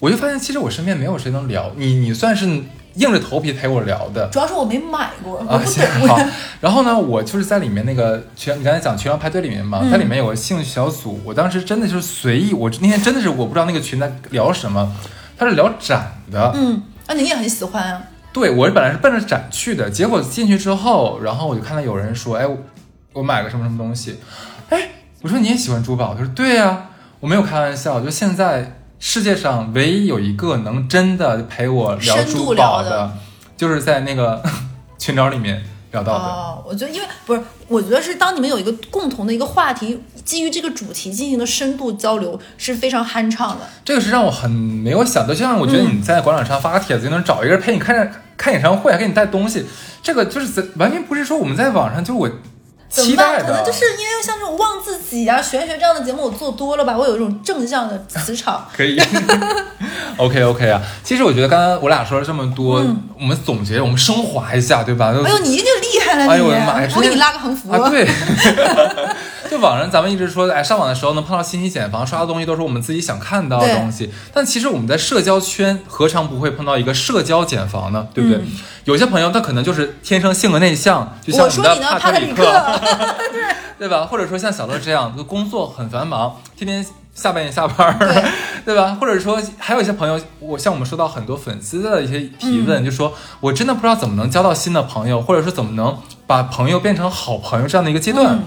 [0.00, 4.28] 我就发现，其实我身边没有谁能聊你，你算是硬着头皮陪我聊的。
[4.28, 5.86] 主要是我没买过，啊，行。
[6.06, 6.20] 好。
[6.60, 14.94] 然后呢，我就是在里面那个群，你刚才讲群聊派对里面嘛，嗯在里面有个兴趣小组，我当时真的就是随意，我那天真的是我不知道那个群在聊什么，
[15.38, 18.02] 他是聊展的，嗯，啊，你也很喜欢啊？
[18.32, 22.58] 对我本来是奔着展去的，结果进去之后，然后我就看到有人说，哎，我
[23.12, 24.18] 我买个什么什么东西，
[24.74, 24.88] 哎，
[25.22, 26.14] 我说你也喜欢珠宝？
[26.14, 26.86] 他说对呀、
[27.20, 33.12] 我没有开玩笑，就现在世界上唯一有一个能真的陪我聊珠宝的，
[33.56, 34.42] 就是在那个
[34.98, 36.24] 群聊里面聊到的。
[36.24, 43.66] 哦，我觉得因为不是，我觉得是当你们有一个共同的一个话题，基于这个主题进行的深度交流是非常酣畅的。
[43.84, 49.64] 这个是让我很没有想到，就像我觉得你在广场上发个帖子就能找一个人陪你看看演唱会，还给你带东西，
[50.02, 52.53] 这个就是在完全不是说我们在网上就我怎么办？
[53.02, 58.66] 期待的，可能就是因为像这种忘自己啊、玄学这样的节目我做多了吧，我有一种正向的磁场。
[58.76, 59.00] 可以，
[60.16, 60.80] OK OK 啊。
[61.02, 62.84] 其实我觉得刚刚我俩说了这么多，
[63.18, 65.12] 我们总结，我们升华一下，对吧？
[65.14, 66.42] 嗯哎呦，你一定厉害了，哎你！
[66.42, 66.88] 呦我的妈呀！
[66.96, 67.70] 我给你拉个横幅。
[67.72, 68.06] 啊，对，
[69.54, 74.10] 就网上咱们一直说，哎，上网的时候能碰到信息茧房，刷的东西都是我们自己想看到的东西。
[74.32, 78.08] 但其实我们在社交圈何尝不会碰到一个社交茧房呢？
[78.12, 78.40] 对不对？
[78.84, 82.44] 有些朋友他可能就是天生性格内向，就像我们的帕特里克。
[83.78, 84.06] 对吧？
[84.06, 88.24] 或者说像小乐这样，就工作很繁忙，天天下半夜下班儿，对
[88.74, 88.96] 对吧？
[89.00, 98.44] 或者说还有一些朋友，我像我们收到很多粉丝的一些提问，嗯就说我真的不知道怎么能交到新的朋友，或者说怎么能把朋友变成好朋友这样的一个阶段，嗯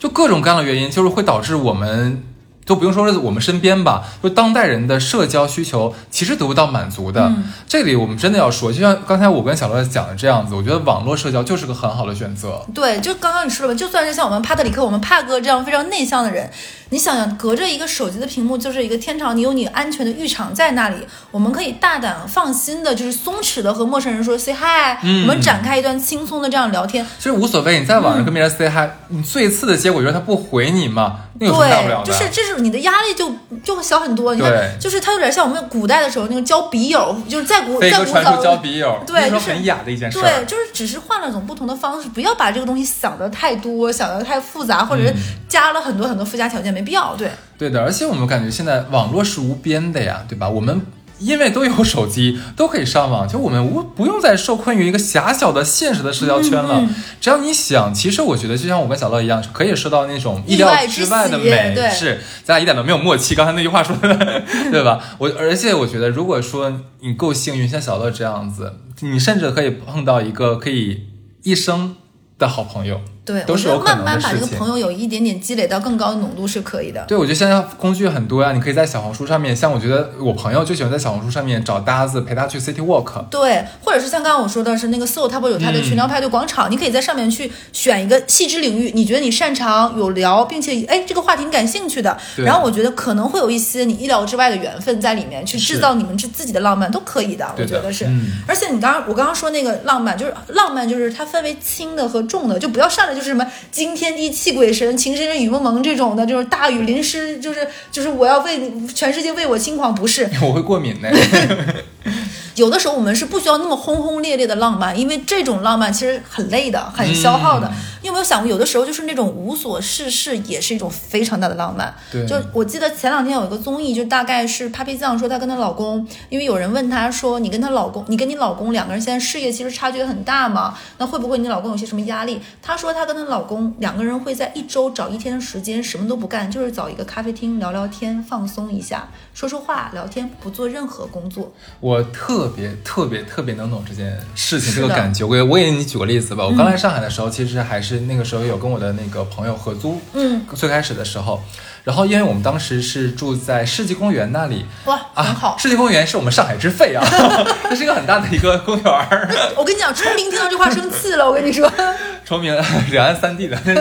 [0.00, 2.24] 就各种各样的原因，就是会导致我们。
[2.66, 7.22] 都不用说是我们身边吧，就当代人的社交需求其实得不到满足的。
[7.26, 12.64] 嗯这里我们真的要说，就像刚才我跟小乐讲的这样子，我觉得网络社交就是个很好的选择。
[12.72, 16.48] 对，就刚刚你说了吧，就算是像我们帕特里克、我们帕哥这样非常内向的人，
[16.90, 20.96] 你想想，隔着一个手机的屏幕就是一个天堂，你有你安全的浴场在那里，
[21.30, 27.06] 我们可以大胆放心的，就是松弛的和陌生人说 say hi，、嗯我们展开一段轻松的这样聊天。
[27.18, 32.12] 其实无所谓，你在网上跟别人 say hi，、你最次的结果就是他不回你嘛，那有什么大不了的？
[32.12, 34.34] 对，就是这是你的压力就就会小很多。
[34.34, 38.56] 你看，就是它有点像我们古代的时候那个交笔友，就是在古飞在古早交。
[38.60, 40.22] 笔友，对就是很雅的一件事儿。
[40.22, 45.14] 对，就是只是换了种不同的方式，不要把这个东西想的太多，想的太复杂，或者是
[45.50, 47.14] 加了很多很多附加条件，没必要。
[47.16, 50.48] 对，对的，而且我们感觉现在网络是无边的呀，对吧？
[50.48, 50.80] 我们
[51.18, 56.80] 因为都有手机，都可以上网，就我们无不用再受困于一个狭小的现实的社交圈了。
[56.80, 61.74] 嗯只要你想，其实我觉得就像我跟小乐一样，可以收到那种意意料之外的美。
[61.74, 63.34] 对是，咱俩一点都没有默契。
[63.34, 64.98] 刚才那句话说的，对吧？
[65.18, 71.08] 我而且我觉得，如果说你够幸运，像小乐这样子，你甚至可以碰到一个可以
[71.42, 71.96] 一生
[72.38, 73.02] 的好朋友。
[73.30, 77.04] 对，都是有慢慢把这个朋友有一点点积累到更高的浓度是可以的。
[77.06, 83.24] 对，我觉得现在工具很多呀，你可以在小红书上面，像我觉得我朋友就喜欢在小红书上面找搭子陪他去 City Walk。
[83.30, 98.04] 对，或者是像刚刚我说的是那个 Soul，它不是有他的群聊派对广场，你可以在上面去选一个细枝领域，你觉得你擅长有聊，并且哎这个话题你感兴趣的，然后我觉得可能会有一些你意料之外的缘分在里面，去制造你们自自己的浪漫都可以的，我觉得是。
[98.06, 110.28] 嗯而且你刚刚我刚刚说那个浪漫，就是浪漫就是它分为轻的和重的，就不要上来就是什么惊天地泣鬼神、情深深雨蒙蒙这种的，就是大雨淋湿，就是就是我要为全世界为我轻狂，不是。
[110.42, 111.10] 我会过敏的。
[112.56, 117.66] 有的时候我们是不需要那么轰轰烈烈的浪漫，因为这种浪漫其实很累的，很消耗的。
[117.68, 121.94] 嗯你有没有想过，有的时候就是那种无所事事，也是一种非常大的浪漫。
[122.10, 132.40] 对就我记得前两天有一个综艺，就大概是 Papi 酱说她跟她老公，因为有人问她说，你跟她老公，你跟你老公两个人现在事业其实差距很大嘛，那会不会你老公有些什么压力？
[132.62, 141.52] 她说她跟她老公两个人会在一周找一天的时间，什么都不干，就是找一个咖啡厅聊聊天，放松一下，说说话，聊天，不做任何工作。
[141.80, 145.24] 我特别特别特别能懂这件事情，这个感觉。
[145.24, 146.46] 我给我给你举个例子吧。
[146.46, 151.42] 我刚来上海的时候，其实还是那个时候有跟我的那个朋友合租，嗯，最开始的时候，
[151.82, 154.64] 然后因为我们当时是住在世纪公园那里。
[154.84, 155.58] 哇，很啊好，。
[155.58, 157.04] 世纪公园是我们上海之肺啊，
[157.68, 161.26] 这是一个很大的一个公园儿， 我跟你讲，崇明听到这话生气了。
[161.26, 161.70] 我跟你说，
[162.24, 162.54] 崇明
[162.92, 163.74] 两岸三地的，那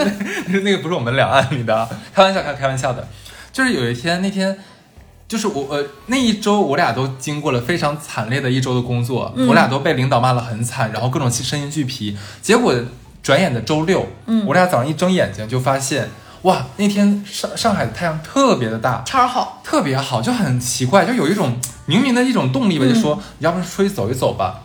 [0.47, 3.07] 那那个不是我们两岸里的，啊，开玩笑开开玩笑的。
[3.51, 4.57] 就是有一天那天，
[5.27, 12.15] 就是我呃那一周我俩都经过了非常惨烈的一周的工作，嗯我俩都被领导骂了很惨，然后各种身心俱疲。
[12.41, 12.73] 结果
[13.21, 16.09] 转眼的周六，嗯我俩早上一睁眼睛就发现，
[16.43, 24.61] 哇，那天上上海的太阳特别的大，超好，特别好，就很奇怪，就有一种明明的一种动力吧，嗯就说要不然出去走一走吧。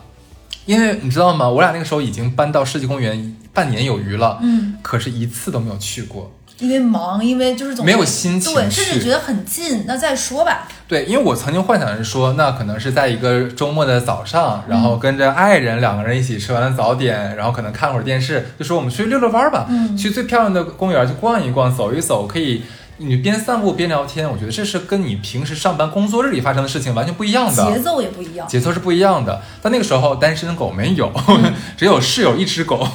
[0.66, 1.46] 因为你知道吗？
[1.46, 6.32] 我俩那个时候已经搬到世纪公园半年有余了，嗯，可是一次都没有去过。
[6.64, 10.66] 因为忙，因为就是总没有心情对，甚至觉得很近，那再说吧。
[10.88, 22.62] 对，因为我曾经幻想的是说，那可能是在一个周末的早上，然嗯后跟着爱人两个人一起吃完了早点，然后可能看会儿电视，就说我们去溜溜弯儿吧，嗯去最漂亮的公园去逛一逛，走一走，可以
[22.98, 24.30] 你边散步边聊天。
[24.30, 28.46] 我觉得这是跟你平时上班工作日里发生的事情完全不一样的，节奏也不一样。
[28.46, 29.40] 节奏是不一样的。
[29.62, 31.10] 但那个时候单身狗没有，
[31.76, 32.86] 只有室友一只狗，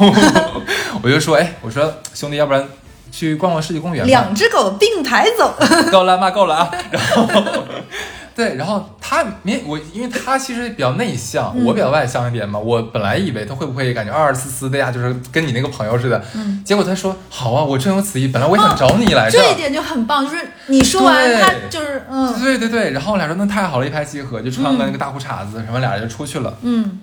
[1.01, 2.63] 我就说，哎，我说兄弟，要不然
[3.12, 4.06] 去逛逛世纪公园。
[4.06, 5.54] 两只狗并排走，
[5.91, 6.72] 够了骂够了啊！
[6.91, 7.28] 然后，
[8.36, 12.58] 对，然后他没我，因为他其实比较内向，嗯我比较外向一点嘛。
[12.58, 16.24] 我本来以为他会不会感觉二二四四的呀，就是跟你那个朋友似的。
[16.36, 19.38] 嗯，结果他说好啊，我正有此意，本来我也想找你来着。
[19.38, 20.24] 这一点就很棒。
[20.26, 26.56] 就是你说完，他就是嗯对对对，然后我俩人那太好了，一拍即合，就穿个那个大裤衩子，什么俩人就出去了。
[26.62, 27.00] 嗯，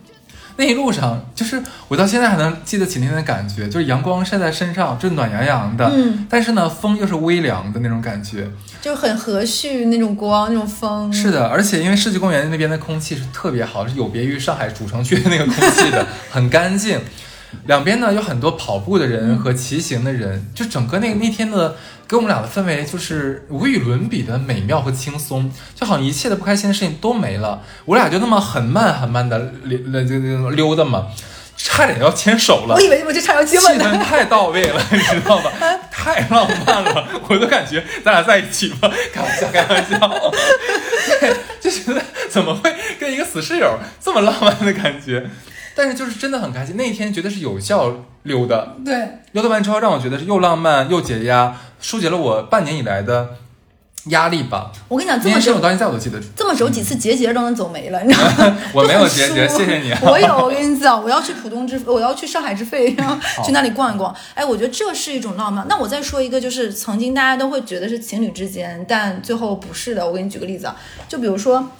[0.56, 8.48] 那一路上，就是我到现在还能记得起那天的感觉，就是阳光晒在身上，就暖洋洋的，嗯，但是呢，风又是微凉的那种感觉。
[8.80, 11.12] 就很和煦那种光，那种风。
[11.12, 17.00] 是的，而且因为世纪公园那边的空气是特别好，是有别于上海主城区的那个空气的， 很干净。
[17.64, 27.62] 两边呢有很多跑步的人和骑行的人，就整个那那天的给我们俩的氛围就是无与伦比的美妙和轻松，就好像一切的不开心的事情都没了。
[27.86, 31.08] 我俩就那么很慢很慢的溜溜溜溜达嘛，
[31.56, 32.80] 差点要牵手了我。
[32.80, 33.84] 以为我就差点要接气吻呢。
[33.84, 35.50] 氛太到位了， 你知道吧？
[35.90, 39.98] 太浪漫了，我都感觉咱俩在一起吧，开玩笑，开玩笑，
[41.20, 45.28] 对， 就觉得怎么会跟一个死室友这么浪漫的感觉？
[45.76, 53.28] 但是就是真的很开心，那一天觉得是有效溜的，对，溜达完之后让我觉得是又浪漫又解压，疏解了我半年以来的
[54.06, 54.72] 压力吧。
[54.88, 58.56] 我跟你讲，这么久到现在我都记得住，这么走几次结节都能走没了，你知道吗？
[58.72, 60.00] 我没有结 节，谢谢你啊。
[60.02, 64.14] 我有，我跟你讲，我要去浦东之，我要去上海之肺，然后去那里逛一逛。
[64.34, 65.66] 哎，我觉得这是一种浪漫。
[65.68, 70.06] 那我再说一个，就是曾经大家都会觉得是情侣之间，但最后不是的。
[70.06, 70.74] 我给你举个例子啊，
[71.06, 71.70] 就比如说。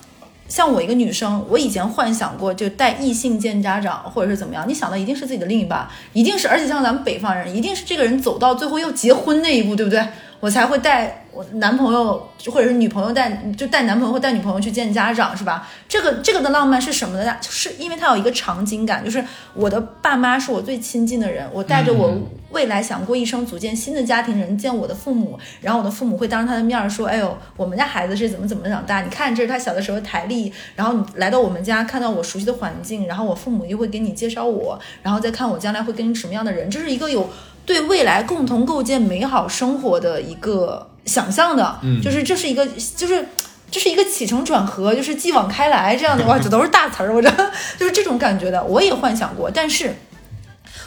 [0.48, 4.64] 像我一个女生，我以前幻想过就带异性见家长，或者是怎么样。
[4.68, 10.06] 你想的一定是自己的另一半，一定是，而且像咱们北方人，一定是这个人走到最后要结婚那一步，对不对？
[10.40, 15.68] 我才会带我男朋友或者是女朋友带就带男朋友或带女朋友去见家长，是吧？
[15.88, 17.37] 这个这个的浪漫是什么呢？
[17.42, 29.03] 是因为它有一个场景感，就是我的爸妈是我最亲近的人，我带着我嗯未来想过一生组建新的家庭人见我的父母，然后我的父母会当着他的面儿说：“哎呦，我们家孩子是怎么怎么长大？
[29.03, 37.29] 你看这是他小的时候台历。”然后你来到我们家，看到我熟悉的环境，然后我父母又会给你介绍我，然后再看我将来会跟什么样的人，这是一个有
[37.66, 43.26] 对未来共同构建美好生活的一个想象的，嗯就是这是一个就是。
[43.68, 47.29] 这是一个起承转合，就是继往开来这样的，哇，这都是大词儿，我这
[47.76, 48.62] 就是这种感觉的。
[48.62, 49.92] 我也幻想过，但是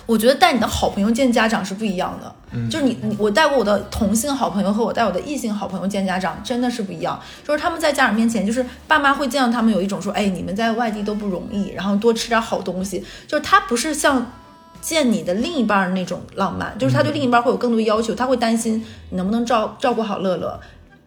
[0.05, 2.33] 我觉得带你的好朋友见家长是不一样的。
[2.71, 7.21] 就是你你我带过我的同性好朋友和我带我的异性好朋友见家长，真的是不一样。
[7.45, 13.03] 就是他们在家长面前，就是爸妈会见到他们有一种说，哎，你们在外地都不容易，然后多吃点好东西。
[13.27, 14.25] 就是他不是像
[14.89, 20.59] 见你的另一半儿那种浪漫，就是他对另一半儿会有更多要求，他会担心你能不能照照顾好乐乐。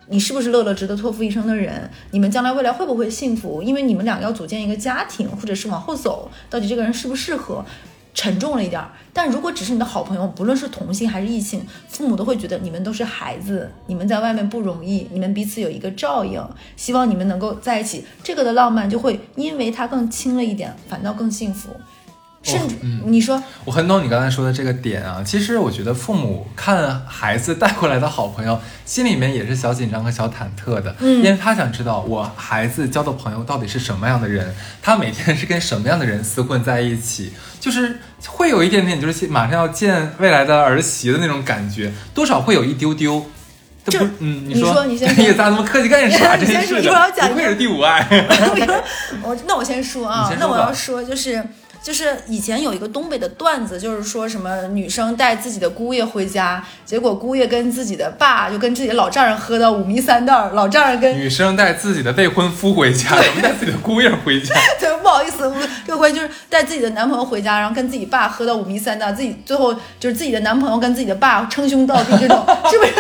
[0.07, 1.91] 你是不是乐乐值得托付一生的人？
[2.13, 3.61] 你们将来未来会不会幸福？
[3.61, 7.65] 因为你们两个要组建一个家庭，或者是往后走，到底这个人适不适合？
[8.15, 8.89] 沉重了一点儿。
[9.13, 16.41] 但如果只是你的好朋友，不论是同性还是异性，父母都会觉得你们都是孩子，你们在外面不容易，你们彼此有一个照应，
[16.77, 18.05] 希望你们能够在一起。
[18.23, 21.71] 这个的浪漫就会因为它更轻了一点，反倒更幸福。
[22.43, 22.75] 甚至、
[23.05, 25.23] 你说，我很懂你刚才说的这个点啊。
[25.25, 34.53] 其实我觉得父母看孩子带过来的好朋友，心里面也是小紧张和小忐忑的，嗯因为他想知道我孩子交的朋友到底是什么样的人，
[34.83, 43.25] 他每天是跟什么样的人厮混在一起，就是会有一点点就是马上要见未来的儿媳的那种感觉，多少会有一丢丢。
[43.85, 46.35] 这不，嗯，你说，说你先说 也咋那么客气干啥？
[46.39, 48.07] 你真是的，先说一会儿我讲一个不愧是第五爱。
[49.23, 51.45] 我那我先说啊那我要说就是。
[51.83, 63.11] 就是以前有一个东北的段子，就是说什么女生带自己的姑爷回家，结果姑爷跟自己的爸就跟自己的老丈人喝到五迷三道儿，老丈人跟女生带自己的未婚夫回家，
[63.43, 64.55] 带自己的姑爷回家？
[64.79, 72.93] 对，不好意思，我这个关系就是带自己的男朋友回家，然后跟自己爸喝到五迷三道，自己最后就是自己的男朋友跟自己的爸称兄道弟，这种是不是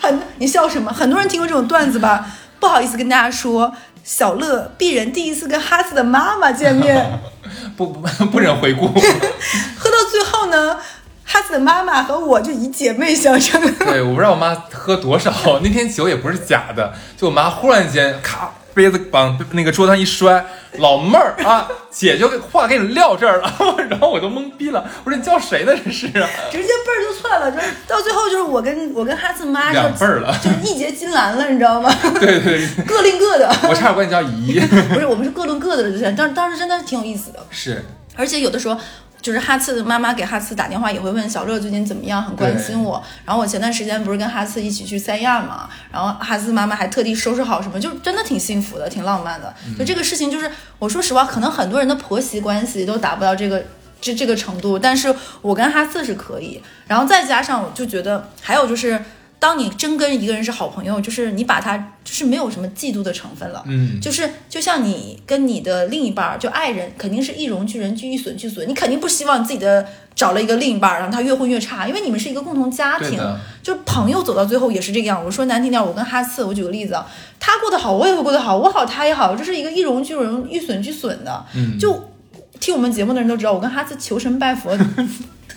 [0.00, 0.20] 很？
[0.38, 0.90] 你笑什么？
[0.90, 2.26] 很多人听过这种段子吧？
[2.58, 3.70] 不好意思跟大家说，
[4.04, 7.18] 小乐鄙人第一次跟哈斯的妈妈见面，
[7.74, 8.86] 不不不忍回顾。
[9.78, 10.76] 喝到最后呢，
[11.24, 13.58] 哈斯的妈妈和我就以姐妹相称。
[13.80, 15.32] 对，我不知道我妈喝多少，
[15.64, 20.44] 那天酒也不是假的，就我妈忽然间咔杯子往那个桌子上一摔，
[20.78, 23.54] 老妹儿啊，姐就话给你撂这儿了，
[23.88, 26.28] 然后我都懵逼了，我说你叫谁呢这是啊？
[26.50, 31.94] 直接辈儿就窜了，就是到最后就是我跟我跟哈次妈就两辈儿了，就是一结金兰了，你知道吗？
[32.20, 33.48] 对 对， 各论各的。
[33.68, 34.60] 我差点管你叫姨，
[34.92, 37.84] 不是我们是各论各的了，就是当当时真的挺有意思的，是，
[38.16, 38.76] 而且有的时候。
[39.24, 43.02] 就是哈次的妈妈给哈次打电话也会问小乐最近怎么样，很关心我。
[43.24, 49.54] 然后我前段时间不是跟哈次一起去三亚嘛，然后哈次妈妈还特地收拾好什么，就真的挺幸福的，挺浪漫的。
[49.78, 53.64] 就这个事情，就是我说实话，可能很多人的婆媳关系都达不到这个
[53.98, 56.60] 这这个程度，但是我跟哈次是可以。
[56.86, 59.02] 然后再加上我就觉得还有就是。
[59.44, 73.20] 当你真跟一个人是好朋友，就是你把他就是没有什么嫉妒的成分了，嗯，就是就像你跟你的另一半就爱人，肯定是一荣俱人，俱一损俱损，你肯定不希望自己的找了一个另一半，让他越混越差，因为你们是一个共同家庭，
[73.62, 75.22] 就是朋友走到最后也是这个样。
[75.22, 77.06] 我说难听点，我跟哈次，我举个例子啊，
[77.38, 81.44] 他过得好，我也会过得好，我好他也好，这是一个一荣俱荣，一损俱损的。
[81.54, 82.12] 嗯，就
[82.58, 84.74] 听我们节目的人都知道，我跟哈次求神拜佛，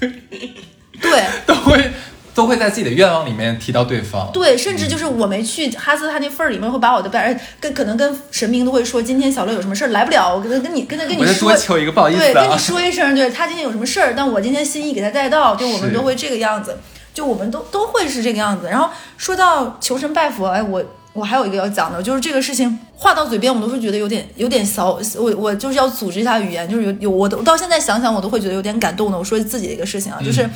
[1.00, 1.92] 对，都会。
[2.36, 16.78] 都会在自己的愿望里面提到对方，对，甚至就是我没去哈斯他那份儿里面会把我的拜跟可能跟神明都会说，今天小乐有什么事儿来不了，我跟他跟你跟他跟你说，多求一个不好意思，对，跟你说一声，对他今天有什么事儿，但我今天心意给他带到， 就我们都会这个样子，
[17.14, 18.68] 就我们都都会是这个样子。
[18.68, 20.84] 然后说到求神拜佛，哎，我。
[21.16, 29.16] 我还有一个要讲的，就是这个事情话到嘴边，我都会觉得有点有点小，我我就是要组织一下语言，就是有有我都到现在想想，我都会觉得有点感动的。
[29.16, 30.46] 我说自己的一个事情啊，就是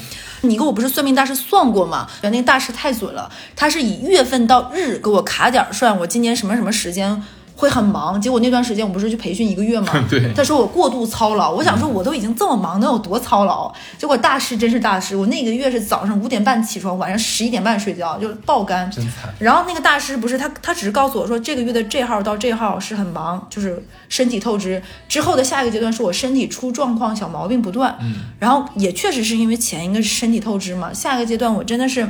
[0.42, 2.08] 你给我不是算命大师算过吗？
[2.22, 7.22] 那个大师太准了，他是以月份到日给我卡点儿算，我今年什么什么时间。
[7.60, 9.92] 会很忙，结果那段时间我不是去培训一个月吗？
[10.08, 13.70] 对，他说我过度操劳，我想说我都已经这么忙，能有多操劳？
[13.98, 19.30] 结果大师真是大师，我那个月是早上五点半起床，晚上十一点半睡觉，就爆肝，真惨。
[19.38, 24.82] 然后那个大师不是他，他只是告诉我说这个月的这号到这号是很忙，就是身体透支。
[25.06, 27.94] 之后的下一个阶段是我身体出状况，小毛病不断。
[28.00, 32.08] 嗯，然后也确实是因为前一个是身体透支嘛，下一个阶段我真的是。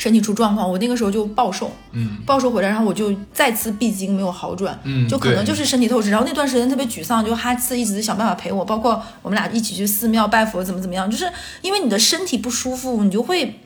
[0.00, 6.08] 身体出状况，我那个时候就暴瘦，嗯，暴瘦回来，然后我就再次闭经，没有好转，嗯，就可能就是身体透支。
[6.10, 11.30] 然后那段时间特别沮丧，就哈次一直想办法陪我，包括我们俩一起去寺庙拜佛，怎么怎么样，就是
[11.60, 13.60] 因为你的身体不舒服，你就会。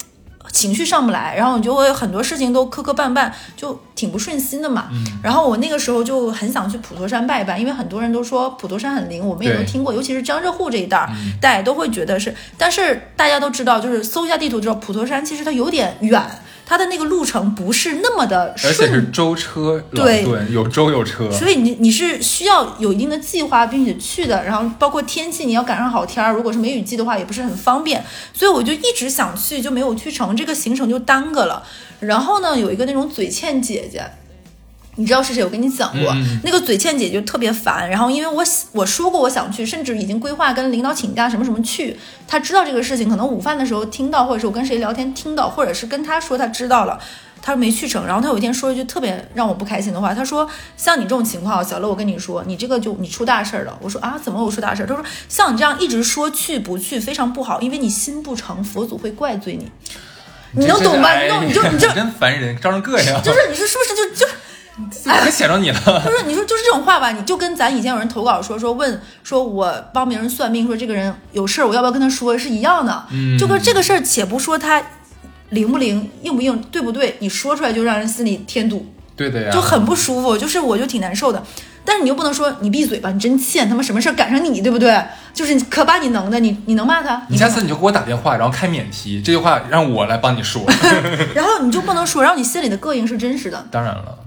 [0.50, 4.88] 情绪上不来，然后你就会很多事情都磕磕绊绊，就挺不顺心的嘛。
[5.22, 11.08] 然后我那个时候就很想去普陀山拜拜，因为很多人都说普陀山很灵，我们也都听过，尤其是江浙沪这一带儿，
[11.40, 12.34] 大家都会觉得是。
[12.56, 16.22] 但是大家都知道，就是搜一下地图知道，普陀山其实它有点远。
[16.66, 31.62] 它的那个路程不是那么的顺，而且是舟车对，有舟有车，所以你你是需要有一定的计划并且去的，然后包括天气你要赶上好天儿，如果是梅雨季的话也不是很方便，所以我就一直想去就没有去成，这个行程就耽搁了。
[32.00, 34.02] 然后呢，有一个那种嘴欠姐姐。
[34.96, 35.42] 你知道是谁？
[35.42, 37.88] 我跟你讲过，那个嘴欠姐就特别烦。
[37.90, 41.96] 然后因为我我说过我想去，甚至已经规划跟领导请假什么什么去。
[42.26, 46.98] 他知道这个事情，可能午饭的时候听到，或者是我跟谁聊天听到，或者是跟他说他知道了，
[47.42, 48.06] 他没去成。
[48.06, 59.70] 然后他有一天说一句特别让我不开心的话，他说：“像你这种情况，小乐，我跟你说，你这个就你出大事了。”我说：“啊，怎么我出大事？”他说：“像你这样一直说去不去，非常不好，因为你心不诚，佛祖会怪罪你。
[60.52, 61.20] 你能懂吧？
[61.20, 63.22] 你懂你就你就真烦人，招人膈应。
[63.22, 64.32] 就是你说是不是就就？”
[65.22, 65.80] 可显着你了。
[65.84, 73.06] 他说：“你说就是这种话吧，你就跟咱以前有人投稿说说问说我帮别人算命，说这个人有事儿，我要不要跟他说是一样的。
[73.38, 74.82] 就跟这个事儿，且不说他
[75.50, 80.36] 灵不灵、硬不硬、对不对，你说出来就让人心里添堵，对的呀，就很不舒服。
[80.36, 81.42] 就是我就挺难受的。
[81.86, 85.00] 但是你又不能说你闭嘴吧，你真欠他妈什么事儿赶上你，对不对？
[85.34, 87.22] 就是可把你能的，你你能骂他？
[87.28, 90.64] 你下次你就给我打电话，然后开免提，这句话让我来帮你说。
[91.34, 93.64] 然后你就不能说，然后你心里的膈应是真实的。
[93.70, 94.18] 当然了。”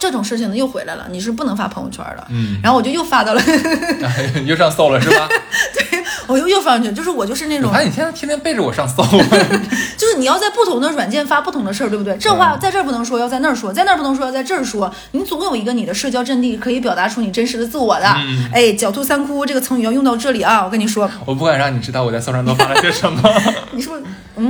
[0.00, 2.26] 这种事情呢又回来了，你是不能发朋友圈的。
[2.30, 3.42] 嗯，然后我就又发到了，
[4.42, 5.28] 你又上搜了是吧？
[5.74, 7.68] 对，我又又发上去，就是我就是那种。
[7.68, 9.04] 我发现你现在天天背着我上搜。
[9.98, 12.16] 就是你要在不同的软件发不同的事儿，对不对？
[12.16, 14.90] 这话在这儿不能说，要在那儿说，在那儿不能说，要在这儿说。
[15.12, 18.06] 你总有一个你的社交阵地可以表达出你真实的自我的。
[18.52, 20.64] 哎，狡兔三窟这个成语要用到这里啊！
[20.64, 23.22] 我跟你说，我不敢让你知道我在搜上都发了些什么。
[23.72, 23.94] 你是，不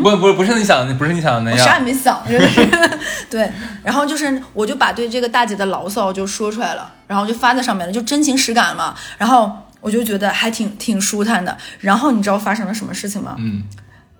[0.01, 1.66] 不不不是你想的，不是你想的那样。
[1.66, 2.70] 啥也没想，真的是。
[3.28, 3.51] 对，
[3.82, 5.41] 然后就是我就把对这个大。
[5.41, 8.95] 大姐的牢骚就说出来了，然后就发在上面了，就真情实感嘛。
[9.16, 11.57] 然后我就觉得还挺挺舒坦的。
[11.78, 13.36] 然后你知道发生了什么事情吗？
[13.38, 13.62] 嗯，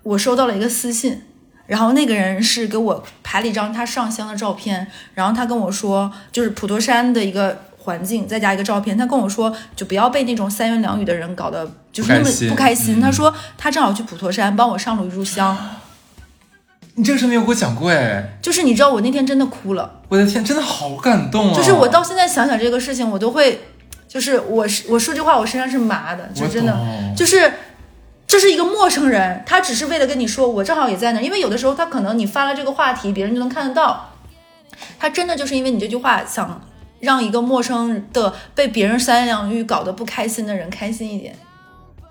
[0.01, 1.21] 我收到了一个私信，
[1.67, 8.97] 然后那个人是给我拍了一张他上香的照片，然后他跟我说，就是普陀山的一个环境，再加一个照片。
[8.97, 13.01] 他跟我说，就不要被那种三言两语的人搞得就是那么不开心。
[13.01, 15.57] 他说他正好去普陀山帮我上了一炷香。
[16.95, 21.55] 你这个事没有给我讲过哎，就是你知道我那天真的哭了，我的天，真的好感动啊！
[21.55, 23.61] 就是我到现在想想这个事情，我都会，
[24.07, 26.77] 就是我是我说句话，我身上是麻的，就真的
[27.15, 27.51] 就是。
[28.27, 31.19] 这是一个陌生人，他只是为了跟你说，我正好也在那。
[31.19, 34.13] 因为有的时候他可能你发了这个话题，别人就能看得到。
[34.97, 36.61] 他真的就是因为你这句话，想
[37.01, 41.35] 让一个陌生的被别人三言两语搞得不开心的人开心一点。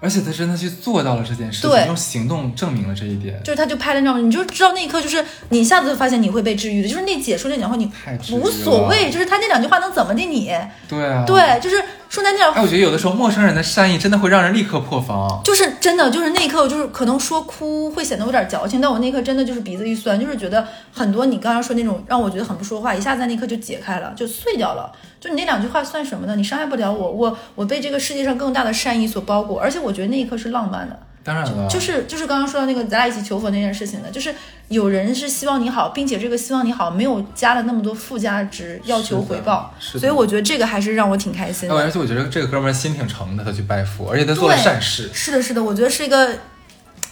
[0.02, 6.88] 而且他真的去做到了这件事情，对用行动证明了这一点，就是他就拍了那张，你就知道那一刻就是你一下子就发现你会被治愈的。
[6.88, 7.92] 就是那姐说那两句话，
[8.28, 10.50] 你无所谓，就是他那两句话能怎么的你？
[10.88, 11.24] 对啊，。
[11.26, 15.40] 对，就是说难听点哎，我觉得有的时候陌生人的善意真的会让人立刻破防。
[15.44, 24.90] 就是真的，就是那一刻，我就是可能说哭会显得有点矫情，但我那一刻真的就是鼻子一酸，就是觉得很多你刚刚说那种让我觉得很不说话，一下子在那一刻就解开了，就碎掉了。
[25.20, 26.34] 就你那两句话算什么呢？
[26.34, 30.98] 你伤害不了我，我我被这个世界上更大的善意所包裹，而且我觉得那一刻是浪漫的。
[31.22, 34.34] 当然了，就是就是刚刚说到那个咱俩一起求佛那件事情的，就是
[34.68, 41.82] 有人是希望你好，并且这个希望你好没有加了那么多附加值要求回报，所以我觉得这个还是让我挺开心哎，的。
[41.82, 45.10] 而且我觉得这个哥们儿心挺诚的，他去拜佛，而且他做了善事。
[45.12, 46.30] 是的，是的，我觉得是一个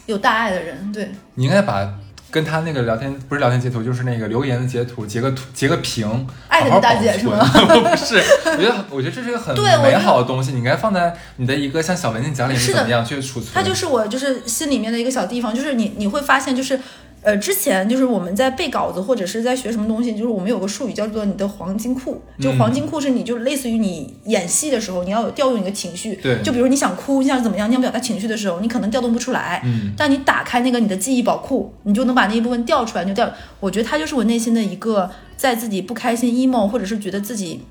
[0.06, 1.11] 有大爱的人，对。
[1.34, 1.86] 你应该把
[2.31, 13.53] 跟他那个聊天不是聊天截图，就是那个留言的截图截个图截个屏，爱的好好大姐保是吗存 不是，我觉得我觉得这是一个很美好的东西，你应该放在你的一个像小文件夹里面怎么样去储存。
[13.55, 16.79] 它就是我就是心里面的一个小地方，就是你你会发现就是。
[17.22, 22.22] 呃，之前就是我们在背稿子或者是在学什么东西，就是我们有个术语叫做你的黄金库。
[22.40, 26.14] 就黄金库是你就类似于你演戏的时候，你要有调用你的情绪。
[26.16, 29.60] 对就比如你想哭，你想怎么样，你想表达情绪的时候，你可能调动不出来。
[29.64, 33.28] 嗯，但你打开那个你的记忆宝库，你就能把那一部分调出来，就调。
[33.60, 37.62] 我觉得它就是我内心的一个，在自己不开心、emo，或者是觉得自己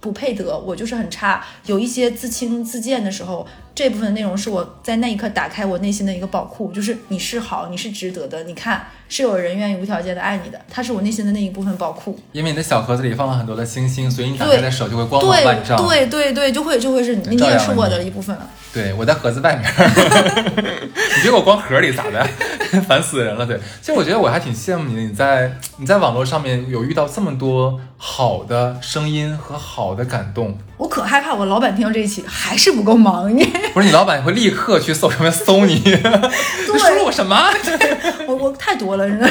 [0.00, 3.46] 不配得，我就是很差，有一些自轻自贱的时候，
[3.78, 12.18] 这部分内容是我在那一刻打开我内心的一个宝库，就是你是好，你是值得的，你看是有人愿意无条件的爱你的，它是我内心的那一部分宝库。
[12.32, 15.76] 因为你的小盒子里放了很多的星星，所以你打开的手就会光芒对万丈。
[15.86, 18.50] 对对对，就会就会是你，你也是我的一部分了。
[18.74, 19.72] 对，我在盒子外面，
[20.56, 22.26] 你别给我光盒里咋的？
[22.88, 23.46] 烦死人了。
[23.46, 30.58] 对，其实我觉得我还挺羡慕你的，你在你在网络上面有遇到这么多好的声音和好的感动。
[30.78, 37.50] 我可害怕我老板听到这一期还是不够忙，你不是你老板会立刻去搜上面搜你， 你输入我什么？
[38.26, 39.28] 我我太多了，真的。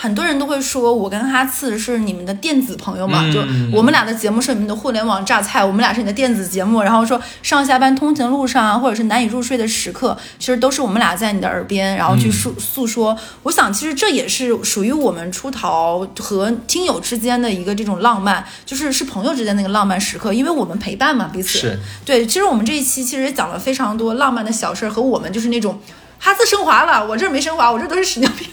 [0.00, 3.32] 很多人都会说，我跟哈次是你们的电子朋友嘛，嗯
[3.70, 6.80] 就我们俩的节目是你们的互联网榨菜，我们俩是你的电子节目。
[6.80, 13.14] 然后说上下班通勤路上啊，或者是难以入睡的时刻，其实都是我们俩在你的耳边，然后去诉诉说。
[13.42, 21.78] 我想，其实这也是属于我们出逃和听友之间的一个这种浪漫，就是是朋友之间的一个浪漫时刻，因为我们陪伴嘛，彼此。
[22.06, 25.78] 对，其实我们这一期其实也讲了非常多浪漫的小事儿，和我们就是那种
[26.22, 28.46] 哈斯升华了，我这儿没升华，我这都是屎尿屁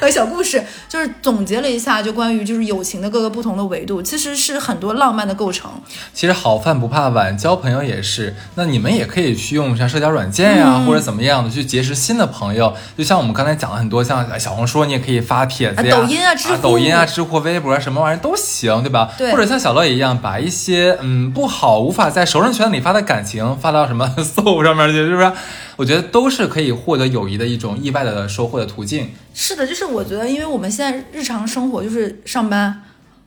[0.00, 5.70] 和小故事，就是总结了一下，就关于就是友情的各个不同的维度，其实是很多浪漫的构成。
[6.12, 8.34] 其实好饭不怕晚，交朋友也是。
[8.56, 12.74] 那你们也可以去用像社交软件呀、嗯或者怎么样的去结识新的朋友。
[12.98, 19.10] 就像我们刚才讲了很多，像哎小红书，你也可以发帖子呀，啊抖音啊知乎抖音啊、知乎、微博啊，什么玩意儿都行，对吧？
[19.16, 25.32] 对或者像小乐一样，把一些嗯不好、无法在熟人圈里发的感情发到什么 Soul 上面去，是不是？
[25.76, 29.10] 我觉得都是可以获得友谊的一种意外的收获的途径。
[29.32, 32.82] 是的，就是我觉得，因为我们现在日常生活就是上班。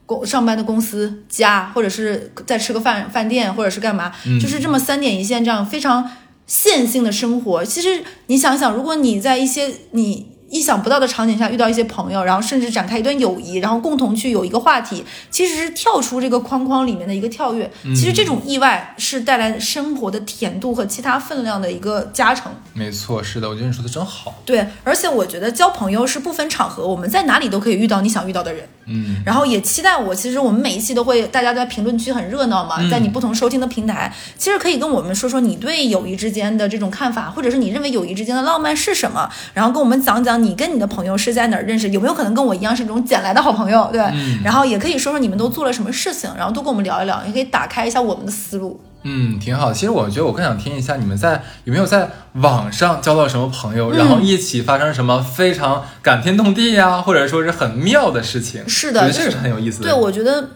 [0.08, 6.08] 公上班的公司家，或者是再吃个饭饭店，或者是干嘛，就是这么三点一线这样非常
[6.46, 7.64] 线性的生活。
[7.64, 17.70] 其实你想想，如果你在一些你意想不到的场景下遇到一些朋友，然后甚至展开一段友谊，然后共同去有一个话题，其实是跳出这个框框里面的一个跳跃。
[17.82, 22.52] 其实这种意外是带来生活的甜度和其他分量的一个加成。
[22.72, 24.34] 没错，是的，我觉得你说的真好。
[24.44, 28.68] 对，而且我觉得交朋友是不分场合，我们在哪里都可以遇到你想遇到的人。
[28.88, 44.12] 嗯，然后也期待我，其实我们每一期都会，大家在评论区很热闹嘛，在你不同收听的平台，其实可以跟我们说说你对友谊之间的这种看法，或者是你认为友谊之间的浪漫是什么，然后跟我们讲讲你跟你的朋友是在哪儿认识，有没有可能跟我一样是这种捡来的好朋友，对吧？
[44.44, 48.80] 然后也可以说说你们都做了什么事情，然后多跟我们聊一聊，也可以打开一下我们的思路。
[49.08, 49.72] 嗯，挺好。
[49.72, 58.68] 其实我觉得我更想听一下你们在有没有在网上交到什么朋友，然后一起发生什么非常感天动地呀、或者说是很妙的事情。
[58.68, 59.84] 是的是我觉得这个是很有意思的。
[59.84, 60.50] 对，我觉得，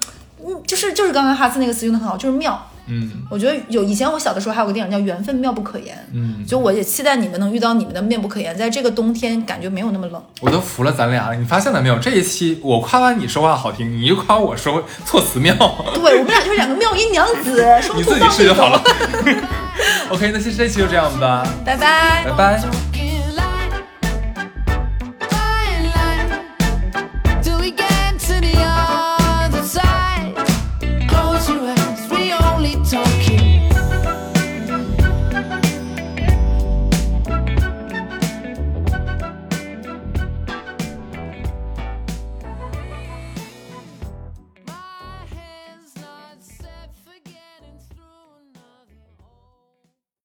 [0.45, 2.70] 嗯，就是就是刚刚哈斯那个词用的很好，就是妙。
[2.91, 10.23] 嗯我觉得有以前我小的时候还有个电影叫《缘分妙不可言》，嗯，就我也期待你们能遇到你们的妙不可言，在这个冬天感觉没有那么冷。
[10.41, 11.37] 我都服了咱俩了。
[11.37, 11.99] 你发现了没有？
[11.99, 15.55] 这一期我夸完你说话好听，你又夸我说措辞妙，
[15.95, 18.83] 对我们俩就是两个妙音娘子， 说你自己试就好了。。
[20.11, 22.59] OK，那其实这期就这样吧，拜拜拜。
[22.59, 23.10] 拜。